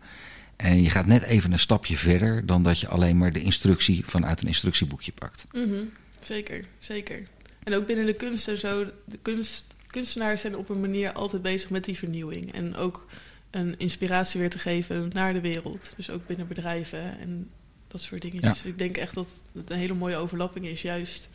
En 0.61 0.83
je 0.83 0.91
gaat 0.91 1.07
net 1.07 1.23
even 1.23 1.53
een 1.53 1.59
stapje 1.59 1.97
verder 1.97 2.47
dan 2.47 2.63
dat 2.63 2.81
je 2.81 2.89
alleen 2.89 3.19
maar 3.19 3.33
de 3.33 3.43
instructie 3.43 4.05
vanuit 4.05 4.41
een 4.41 4.47
instructieboekje 4.47 5.13
pakt. 5.13 5.47
Mm 5.53 5.63
-hmm. 5.63 5.93
Zeker, 6.21 6.65
zeker. 6.79 7.23
En 7.63 7.75
ook 7.75 7.87
binnen 7.87 8.07
de 8.07 8.15
kunst 8.15 8.49
en 8.49 8.59
zo, 8.59 8.85
de 9.05 9.19
kunst, 9.23 9.67
kunstenaars 9.87 10.41
zijn 10.41 10.57
op 10.57 10.69
een 10.69 10.81
manier 10.81 11.13
altijd 11.13 11.43
bezig 11.43 11.71
met 11.71 11.85
die 11.85 11.99
vernieuwing. 11.99 12.53
En 12.53 12.77
ook 12.77 13.07
een 13.51 13.79
inspiratie 13.79 14.41
weer 14.41 14.51
te 14.51 14.59
geven 14.59 15.11
naar 15.13 15.33
de 15.33 15.41
wereld. 15.41 15.93
Dus 15.97 16.11
ook 16.11 16.27
binnen 16.27 16.49
bedrijven 16.49 17.19
en 17.19 17.51
dat 17.89 18.01
soort 18.01 18.23
dingen. 18.23 18.43
Ja. 18.43 18.53
Dus 18.53 18.65
ik 18.65 18.79
denk 18.79 18.97
echt 18.97 19.15
dat 19.15 19.29
het 19.53 19.71
een 19.71 19.79
hele 19.79 19.95
mooie 19.95 20.17
overlapping 20.17 20.67
is, 20.67 20.83
juist 20.83 21.29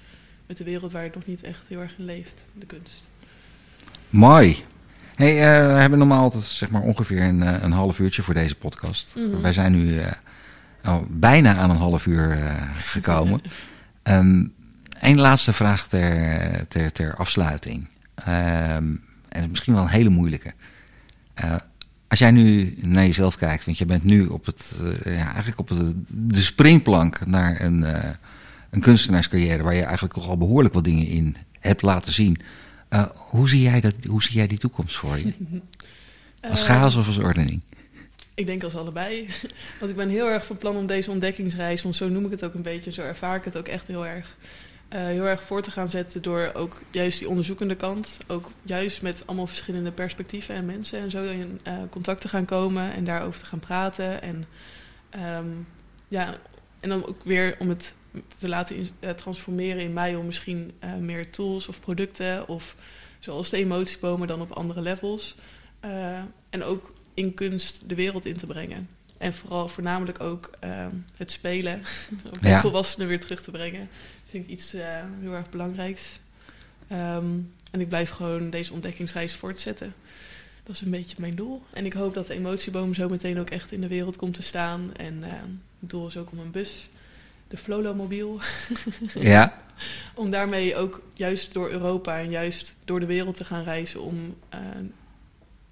met 0.45 0.57
de 0.57 0.63
wereld 0.63 0.91
waar 0.91 1.03
het 1.03 1.15
nog 1.15 1.25
niet 1.25 1.43
echt 1.43 1.67
heel 1.67 1.79
erg 1.79 1.97
in 1.97 2.05
leeft, 2.05 2.45
de 2.53 2.65
kunst. 2.65 3.09
Mooi. 4.09 4.63
Hey, 5.15 5.33
uh, 5.33 5.73
we 5.73 5.79
hebben 5.79 5.99
normaal 5.99 6.21
altijd 6.21 6.43
zeg 6.43 6.69
maar 6.69 6.81
ongeveer 6.81 7.21
een, 7.21 7.63
een 7.63 7.71
half 7.71 7.99
uurtje 7.99 8.21
voor 8.21 8.33
deze 8.33 8.55
podcast. 8.55 9.15
Mhm. 9.15 9.25
Mm 9.25 9.31
-hmm. 9.31 9.41
Wij 9.41 9.53
zijn 9.53 9.71
nu 9.71 9.93
uh, 9.93 10.05
oh, 10.85 11.01
bijna 11.09 11.55
aan 11.55 11.69
een 11.69 11.75
half 11.75 12.05
uur 12.05 12.37
uh, 12.37 12.53
gekomen. 12.75 13.41
um, 14.03 14.53
Eén 14.99 15.19
laatste 15.19 15.53
vraag 15.53 15.87
ter, 15.87 16.67
ter, 16.67 16.91
ter 16.91 17.15
afsluiting. 17.15 17.87
Um, 18.27 19.03
en 19.29 19.49
misschien 19.49 19.73
wel 19.73 19.83
een 19.83 19.89
hele 19.89 20.09
moeilijke. 20.09 20.53
als 22.07 22.19
jij 22.19 22.31
nu 22.31 22.77
naar 22.81 23.05
jezelf 23.05 23.37
kijkt, 23.37 23.65
want 23.65 23.77
je 23.77 23.85
bent 23.85 24.03
nu 24.03 24.25
op 24.25 24.45
het, 24.45 24.81
ja, 25.03 25.25
eigenlijk 25.25 25.59
op 25.59 25.71
de 26.07 26.41
springplank 26.41 27.25
naar 27.25 27.61
een 27.61 27.85
een 28.75 28.81
kunstenaarscarrière 28.81 29.63
waar 29.63 29.75
je 29.75 29.83
eigenlijk 29.83 30.13
toch 30.13 30.27
al 30.27 30.37
behoorlijk 30.37 30.73
wat 30.73 30.83
dingen 30.83 31.07
in 31.07 31.35
hebt 31.59 31.81
laten 31.81 32.13
zien. 32.13 32.37
Uh, 32.95 33.05
hoe, 33.15 33.49
zie 33.49 33.61
jij 33.61 33.81
dat, 33.81 33.93
hoe 34.07 34.23
zie 34.23 34.35
jij 34.35 34.47
die 34.47 34.57
toekomst 34.57 34.95
voor 34.95 35.17
je? 35.17 35.33
Als 36.49 36.61
chaos 36.61 36.95
of 36.95 37.07
als 37.07 37.17
ordening? 37.17 37.63
Ik 38.33 38.45
denk 38.45 38.63
als 38.63 38.75
allebei. 38.75 39.27
Want 39.79 39.91
ik 39.91 39.97
ben 39.97 40.09
heel 40.09 40.27
erg 40.27 40.45
van 40.45 40.57
plan 40.57 40.75
om 40.75 40.85
deze 40.85 41.11
ontdekkingsreis, 41.11 41.83
want 41.83 41.95
zo 41.95 42.09
noem 42.09 42.25
ik 42.25 42.31
het 42.31 42.43
ook 42.45 42.53
een 42.53 42.61
beetje, 42.61 42.91
zo 42.91 43.01
ervaar 43.01 43.35
ik 43.35 43.43
het 43.43 43.57
ook 43.57 43.67
echt 43.67 43.87
heel 43.87 44.05
erg. 44.05 44.35
Uh, 44.93 44.99
heel 45.05 45.23
erg 45.23 45.43
voor 45.43 45.61
te 45.61 45.71
gaan 45.71 45.87
zetten 45.87 46.21
door 46.21 46.51
ook 46.53 46.81
juist 46.91 47.19
die 47.19 47.29
onderzoekende 47.29 47.75
kant. 47.75 48.17
Ook 48.27 48.51
juist 48.61 49.01
met 49.01 49.23
allemaal 49.25 49.47
verschillende 49.47 49.91
perspectieven 49.91 50.55
en 50.55 50.65
mensen 50.65 50.99
en 50.99 51.11
zo 51.11 51.23
in 51.23 51.59
uh, 51.67 51.73
contact 51.89 52.21
te 52.21 52.29
gaan 52.29 52.45
komen 52.45 52.93
en 52.93 53.03
daarover 53.03 53.39
te 53.39 53.45
gaan 53.45 53.59
praten. 53.59 54.21
En, 54.21 54.45
um, 55.37 55.67
ja, 56.07 56.35
en 56.79 56.89
dan 56.89 57.05
ook 57.05 57.23
weer 57.23 57.55
om 57.59 57.69
het 57.69 57.95
te 58.37 58.49
laten 58.49 58.89
uh, 58.99 59.09
transformeren 59.09 59.81
in 59.81 59.93
mij 59.93 60.15
om 60.15 60.25
misschien 60.25 60.71
uh, 60.83 60.95
meer 60.95 61.29
tools 61.29 61.67
of 61.67 61.79
producten 61.79 62.47
of 62.47 62.75
zoals 63.19 63.49
de 63.49 63.57
emotiebomen 63.57 64.27
dan 64.27 64.41
op 64.41 64.51
andere 64.51 64.81
levels. 64.81 65.35
Uh, 65.85 66.17
en 66.49 66.63
ook 66.63 66.93
in 67.13 67.33
kunst 67.33 67.89
de 67.89 67.95
wereld 67.95 68.25
in 68.25 68.37
te 68.37 68.45
brengen. 68.45 68.89
En 69.17 69.33
vooral 69.33 69.67
voornamelijk 69.67 70.19
ook 70.19 70.49
het 71.17 71.31
spelen 71.31 71.81
op 72.33 72.37
ja. 72.41 72.61
volwassenen 72.61 73.07
weer 73.07 73.19
terug 73.19 73.41
te 73.41 73.51
brengen. 73.51 73.79
Dat 73.79 74.29
vind 74.29 74.43
ik 74.43 74.49
iets 74.49 74.71
heel 75.21 75.33
erg 75.33 75.49
belangrijks. 75.49 76.19
Um, 76.91 77.53
en 77.71 77.81
ik 77.81 77.87
blijf 77.87 78.09
gewoon 78.09 78.49
deze 78.49 78.73
ontdekkingsreis 78.73 79.33
voortzetten. 79.33 79.93
Dat 80.63 80.75
is 80.75 80.81
een 80.81 80.91
beetje 80.91 81.15
mijn 81.19 81.35
doel. 81.35 81.63
En 81.73 81.85
ik 81.85 81.93
hoop 81.93 82.13
dat 82.13 82.27
de 82.27 82.33
emotieboom 82.33 82.93
zo 82.93 83.09
meteen 83.09 83.39
ook 83.39 83.49
echt 83.49 83.71
in 83.71 83.81
de 83.81 83.87
wereld 83.87 84.15
komt 84.15 84.33
te 84.33 84.41
staan. 84.41 84.95
En 84.95 85.23
het 85.79 85.89
doel 85.89 86.07
is 86.07 86.17
ook 86.17 86.31
om 86.31 86.39
een 86.39 86.51
bus 86.51 86.89
de 87.47 87.57
Flolomobiel. 87.57 88.39
Ja, 89.13 89.53
om 90.15 90.31
daarmee 90.31 90.75
ook 90.75 91.01
juist 91.13 91.53
door 91.53 91.69
Europa 91.69 92.19
en 92.19 92.29
juist 92.29 92.77
door 92.85 92.99
de 92.99 93.05
wereld 93.05 93.35
te 93.35 93.43
gaan 93.43 93.63
reizen 93.63 94.01
om, 94.01 94.35
uh, 94.53 94.59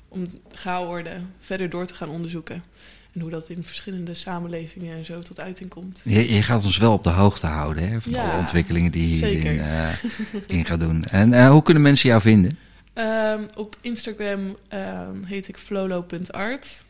om 0.08 0.28
gaalorde 0.52 1.22
verder 1.40 1.70
door 1.70 1.86
te 1.86 1.96
gaan 1.96 2.10
onderzoeken. 2.10 2.64
En 3.14 3.22
hoe 3.22 3.30
dat 3.30 3.50
in 3.50 3.64
verschillende 3.64 4.14
samenlevingen 4.14 4.98
en 4.98 5.06
zo 5.06 5.20
tot 5.20 5.40
uiting 5.40 5.70
komt. 5.70 6.02
je, 6.04 6.34
je 6.34 6.42
gaat 6.42 6.66
ons 6.66 6.78
wel 6.78 6.94
op 6.94 7.04
de 7.04 7.10
hoogte 7.10 7.48
houden 7.48 7.90
hè, 7.90 8.02
van 8.02 8.12
Ja, 8.12 8.30
alle 8.30 8.40
ontwikkelingen 8.40 8.92
die 8.92 9.10
je 9.10 9.26
hierin 9.26 9.60
eh, 9.60 9.90
in 10.58 10.66
gaat 10.66 10.80
doen. 10.80 11.06
En 11.06 11.34
eh, 11.34 11.50
hoe 11.50 11.64
kunnen 11.64 11.84
mensen 11.84 12.10
jou 12.10 12.22
vinden? 12.22 12.58
Ehm, 12.94 13.44
op 13.56 13.76
Instagram 13.82 14.58
ehm, 14.68 15.24
heet 15.24 15.48
ik 15.48 15.58
flolo.art. 15.58 16.86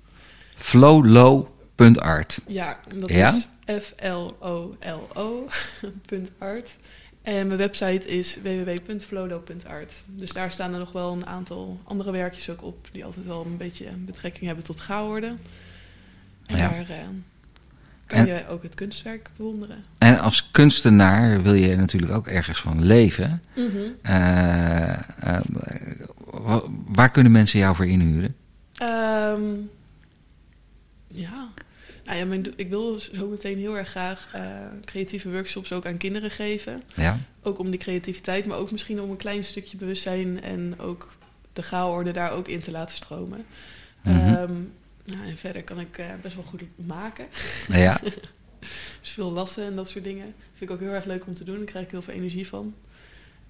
flowlow.art. 1.75 2.41
Ja, 2.47 2.79
dat 2.95 3.09
Ja? 3.09 3.33
is 3.33 3.47
F-L-O-L-O 3.81 5.47
punt 6.07 6.31
art. 6.37 6.77
En 7.21 7.47
mijn 7.47 7.59
website 7.59 8.07
is 8.07 8.37
www.flolo.art. 8.43 10.03
Dus 10.07 10.31
daar 10.31 10.51
staan 10.51 10.73
er 10.73 10.79
nog 10.79 10.91
wel 10.91 11.11
een 11.13 11.25
aantal 11.25 11.79
andere 11.83 12.11
werkjes 12.11 12.49
ook 12.49 12.63
op... 12.63 12.87
die 12.91 13.05
altijd 13.05 13.25
wel 13.25 13.45
een 13.45 13.57
beetje 13.57 13.85
betrekking 13.97 14.45
hebben 14.45 14.63
tot 14.63 14.79
gauworde. 14.79 15.35
En 16.45 16.57
Ja. 16.57 16.69
daar 16.69 16.89
eh, 16.89 16.97
kan 18.05 18.17
En- 18.19 18.25
je 18.25 18.47
ook 18.49 18.63
het 18.63 18.75
kunstwerk 18.75 19.29
bewonderen. 19.35 19.83
En 19.97 20.19
als 20.19 20.49
kunstenaar 20.51 21.41
wil 21.41 21.53
je 21.53 21.75
natuurlijk 21.75 22.11
ook 22.11 22.27
ergens 22.27 22.61
van 22.61 22.83
leven. 22.85 23.41
Eh, 24.01 24.91
eh, 24.91 25.41
wa- 26.25 26.63
waar 26.87 27.11
kunnen 27.11 27.31
mensen 27.31 27.59
jou 27.59 27.75
voor 27.75 27.87
inhuren? 27.87 28.35
Ehm, 28.77 29.43
ja. 31.13 31.49
Nou 32.05 32.17
ja, 32.17 32.25
mijn, 32.25 32.53
ik 32.55 32.69
wil 32.69 32.99
zo 32.99 33.27
meteen 33.27 33.57
heel 33.57 33.77
erg 33.77 33.89
graag 33.89 34.29
eh, 34.33 34.43
creatieve 34.85 35.31
workshops 35.31 35.73
ook 35.73 35.85
aan 35.85 35.97
kinderen 35.97 36.31
geven. 36.31 36.81
Ja, 36.95 37.19
Ook 37.41 37.59
om 37.59 37.69
die 37.69 37.79
creativiteit, 37.79 38.45
maar 38.45 38.57
ook 38.57 38.71
misschien 38.71 39.01
om 39.01 39.09
een 39.09 39.17
klein 39.17 39.43
stukje 39.43 39.77
bewustzijn 39.77 40.41
en 40.43 40.79
ook 40.79 41.15
de 41.53 41.63
gaalorde 41.63 42.11
daar 42.11 42.31
ook 42.31 42.47
in 42.47 42.59
te 42.59 42.71
laten 42.71 42.95
stromen. 42.95 43.45
Mhm. 44.01 44.17
Ehm, 44.17 44.53
nou, 45.05 45.27
en 45.27 45.37
verder 45.37 45.63
kan 45.63 45.79
ik 45.79 45.97
eh, 45.97 46.05
best 46.21 46.35
wel 46.35 46.43
goed 46.43 46.61
maken. 46.75 47.25
ja. 47.67 47.99
Dus 49.01 49.11
veel 49.11 49.31
lassen 49.31 49.65
en 49.65 49.75
dat 49.75 49.89
soort 49.89 50.03
dingen. 50.03 50.33
Vind 50.53 50.69
ik 50.69 50.71
ook 50.71 50.79
heel 50.79 50.91
erg 50.93 51.05
leuk 51.05 51.27
om 51.27 51.33
te 51.33 51.43
doen. 51.43 51.55
Daar 51.55 51.65
krijg 51.65 51.85
ik 51.85 51.91
heel 51.91 52.01
veel 52.01 52.13
energie 52.13 52.47
van. 52.47 52.73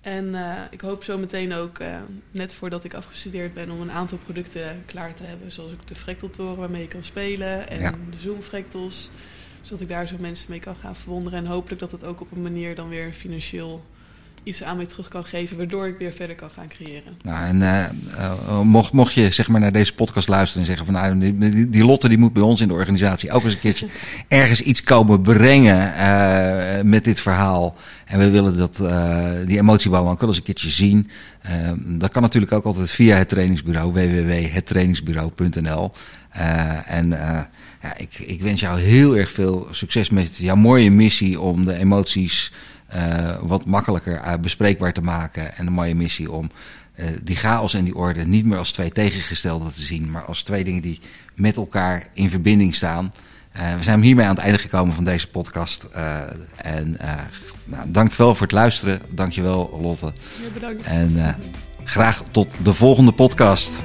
En 0.04 0.36
eh, 0.36 0.62
ik 0.70 0.82
hoop 0.82 1.04
zo 1.04 1.18
meteen 1.18 1.54
ook, 1.54 1.80
eh, 1.80 1.96
net 2.32 2.54
voordat 2.54 2.84
ik 2.84 2.94
afgestudeerd 2.94 3.54
ben, 3.54 3.72
om 3.72 3.82
een 3.82 3.92
aantal 3.92 4.18
producten 4.18 4.84
klaar 4.86 5.14
te 5.14 5.24
hebben. 5.24 5.52
Zoals 5.52 5.72
ook 5.72 5.88
de 5.88 5.96
fractaltoren 5.96 6.58
waarmee 6.58 6.82
je 6.82 6.88
kan 6.88 7.04
spelen 7.04 7.70
en 7.70 7.80
Ja. 7.82 7.92
de 7.92 8.20
Zoom 8.20 8.42
fractals. 8.42 9.10
Zodat 9.62 9.82
ik 9.82 9.90
daar 9.90 10.08
zo 10.08 10.16
mensen 10.20 10.46
mee 10.50 10.60
kan 10.60 10.76
gaan 10.76 10.96
verwonderen. 10.96 11.40
En 11.40 11.46
hopelijk 11.46 11.80
dat 11.80 11.92
het 11.92 12.04
ook 12.04 12.22
op 12.22 12.32
een 12.32 12.42
manier 12.42 12.76
dan 12.76 12.90
weer 12.90 13.14
financieel 13.14 13.84
iets 14.44 14.64
aan 14.64 14.76
mij 14.76 14.86
terug 14.86 15.08
kan 15.08 15.24
geven. 15.24 15.58
Waardoor 15.58 15.88
ik 15.88 15.98
weer 15.98 16.14
verder 16.14 16.36
kan 16.36 16.50
gaan 16.50 16.68
creëren. 16.68 17.18
Nou, 17.24 17.46
en 17.46 17.62
eh, 17.62 17.84
eh, 18.18 18.62
mocht, 18.62 18.92
mocht 18.92 19.14
je 19.14 19.32
zeg 19.32 19.48
maar 19.48 19.60
naar 19.62 19.72
deze 19.72 19.94
podcast 19.94 20.28
luisteren 20.28 20.62
en 20.62 20.68
zeggen 20.76 20.86
van 20.86 20.94
nou, 20.94 21.20
die, 21.20 21.70
die- 21.70 21.86
Lotte 21.86 22.10
die 22.10 22.18
moet 22.18 22.34
bij 22.34 22.44
ons 22.44 22.62
in 22.62 22.68
de 22.68 22.74
organisatie 22.74 23.32
ook 23.32 23.44
eens 23.44 23.54
een 23.54 23.60
keertje 23.60 23.88
ergens 24.28 24.62
iets 24.62 24.84
komen 24.84 25.22
brengen 25.22 25.96
eh, 25.96 26.82
met 26.84 27.04
dit 27.04 27.20
verhaal. 27.20 27.76
En 28.06 28.20
we 28.20 28.30
willen 28.30 28.58
dat, 28.58 28.84
die 29.48 29.58
emotiebouw 29.58 30.10
ook 30.10 30.20
wel 30.20 30.30
eens 30.30 30.38
een 30.38 30.44
keertje 30.44 30.70
zien. 30.70 31.10
Dat 31.78 32.12
kan 32.12 32.22
natuurlijk 32.22 32.52
ook 32.52 32.66
altijd 32.66 32.92
via 32.92 33.18
het 33.18 33.30
trainingsbureau, 33.30 33.92
www.hettrainingsbureau.nl. 33.94 35.92
En 36.86 37.08
ja, 37.84 37.98
ik, 37.98 38.20
ik 38.20 38.42
wens 38.42 38.60
jou 38.62 38.80
heel 38.80 39.18
erg 39.18 39.32
veel 39.32 39.68
succes 39.72 40.10
met 40.10 40.38
jouw 40.38 40.56
mooie 40.56 40.92
missie 40.92 41.40
om 41.40 41.66
de 41.66 41.74
emoties 41.76 42.52
eh, 42.88 43.36
wat 43.42 43.66
makkelijker 43.66 44.18
eh, 44.18 44.34
bespreekbaar 44.40 44.94
te 44.94 45.02
maken. 45.02 45.56
En 45.56 45.68
een 45.68 45.74
mooie 45.74 45.96
missie 45.96 46.32
om 46.32 46.52
eh, 46.96 47.08
die 47.24 47.36
chaos 47.36 47.74
en 47.74 47.84
die 47.84 47.96
orde 47.96 48.26
niet 48.26 48.46
meer 48.46 48.58
als 48.58 48.72
twee 48.72 48.92
tegengestelden 48.92 49.74
te 49.74 49.82
zien, 49.82 50.12
maar 50.12 50.26
als 50.26 50.44
twee 50.44 50.64
dingen 50.64 50.82
die 50.82 51.00
met 51.36 51.56
elkaar 51.56 52.08
in 52.14 52.30
verbinding 52.30 52.76
staan. 52.76 53.12
We 53.78 53.84
zijn 53.84 54.02
hiermee 54.02 54.26
aan 54.26 54.36
het 54.36 54.44
einde 54.44 54.60
gekomen 54.60 54.96
van 54.96 55.04
deze 55.04 55.28
podcast. 55.28 55.84
Eh, 55.84 56.20
en 56.56 56.98
nou, 57.66 57.92
dankjewel 57.92 58.36
voor 58.36 58.46
het 58.46 58.56
luisteren. 58.56 59.02
Dankjewel 59.10 59.80
Lotte. 59.82 60.06
Ja, 60.06 60.50
bedankt. 60.54 60.86
En 60.86 61.36
graag 61.84 62.24
tot 62.32 62.48
de 62.64 62.74
volgende 62.74 63.12
podcast. 63.12 63.84